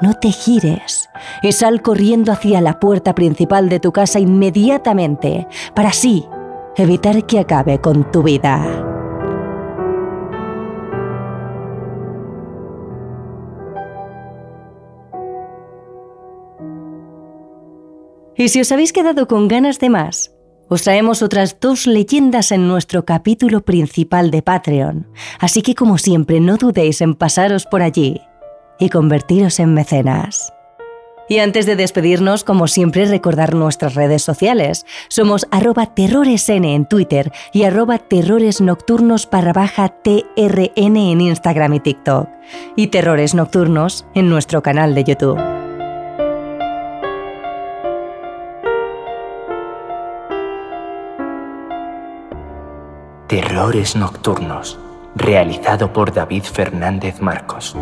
no 0.04 0.12
te 0.12 0.30
gires 0.30 1.08
y 1.40 1.52
sal 1.52 1.80
corriendo 1.80 2.30
hacia 2.30 2.60
la 2.60 2.78
puerta 2.78 3.14
principal 3.14 3.70
de 3.70 3.80
tu 3.80 3.90
casa 3.90 4.20
inmediatamente 4.20 5.46
para 5.74 5.88
así 5.88 6.26
evitar 6.76 7.24
que 7.24 7.38
acabe 7.38 7.80
con 7.80 8.10
tu 8.12 8.22
vida. 8.22 8.90
Y 18.36 18.48
si 18.48 18.60
os 18.60 18.70
habéis 18.72 18.92
quedado 18.92 19.26
con 19.26 19.48
ganas 19.48 19.78
de 19.78 19.88
más, 19.88 20.34
os 20.68 20.82
traemos 20.82 21.22
otras 21.22 21.60
dos 21.60 21.86
leyendas 21.86 22.52
en 22.52 22.68
nuestro 22.68 23.06
capítulo 23.06 23.64
principal 23.64 24.30
de 24.30 24.42
Patreon, 24.42 25.06
así 25.40 25.62
que 25.62 25.74
como 25.74 25.96
siempre 25.96 26.40
no 26.40 26.58
dudéis 26.58 27.00
en 27.00 27.14
pasaros 27.14 27.64
por 27.64 27.80
allí 27.80 28.20
y 28.78 28.88
convertiros 28.88 29.60
en 29.60 29.74
mecenas. 29.74 30.54
Y 31.28 31.38
antes 31.38 31.64
de 31.64 31.76
despedirnos, 31.76 32.44
como 32.44 32.68
siempre, 32.68 33.06
recordar 33.06 33.54
nuestras 33.54 33.94
redes 33.94 34.22
sociales. 34.22 34.84
Somos 35.08 35.46
arroba 35.50 35.86
terroresn 35.86 36.64
en 36.64 36.86
Twitter 36.86 37.32
y 37.52 37.64
arroba 37.64 37.98
terroresnocturnos 37.98 39.28
barra 39.30 39.54
baja 39.54 39.88
TRN 39.88 40.96
en 40.96 41.20
Instagram 41.20 41.74
y 41.74 41.80
TikTok. 41.80 42.28
Y 42.76 42.88
Terrores 42.88 43.34
Nocturnos 43.34 44.04
en 44.14 44.28
nuestro 44.28 44.62
canal 44.62 44.94
de 44.94 45.04
YouTube. 45.04 45.40
Terrores 53.28 53.96
Nocturnos, 53.96 54.78
realizado 55.16 55.90
por 55.92 56.12
David 56.12 56.42
Fernández 56.42 57.20
Marcos. 57.20 57.74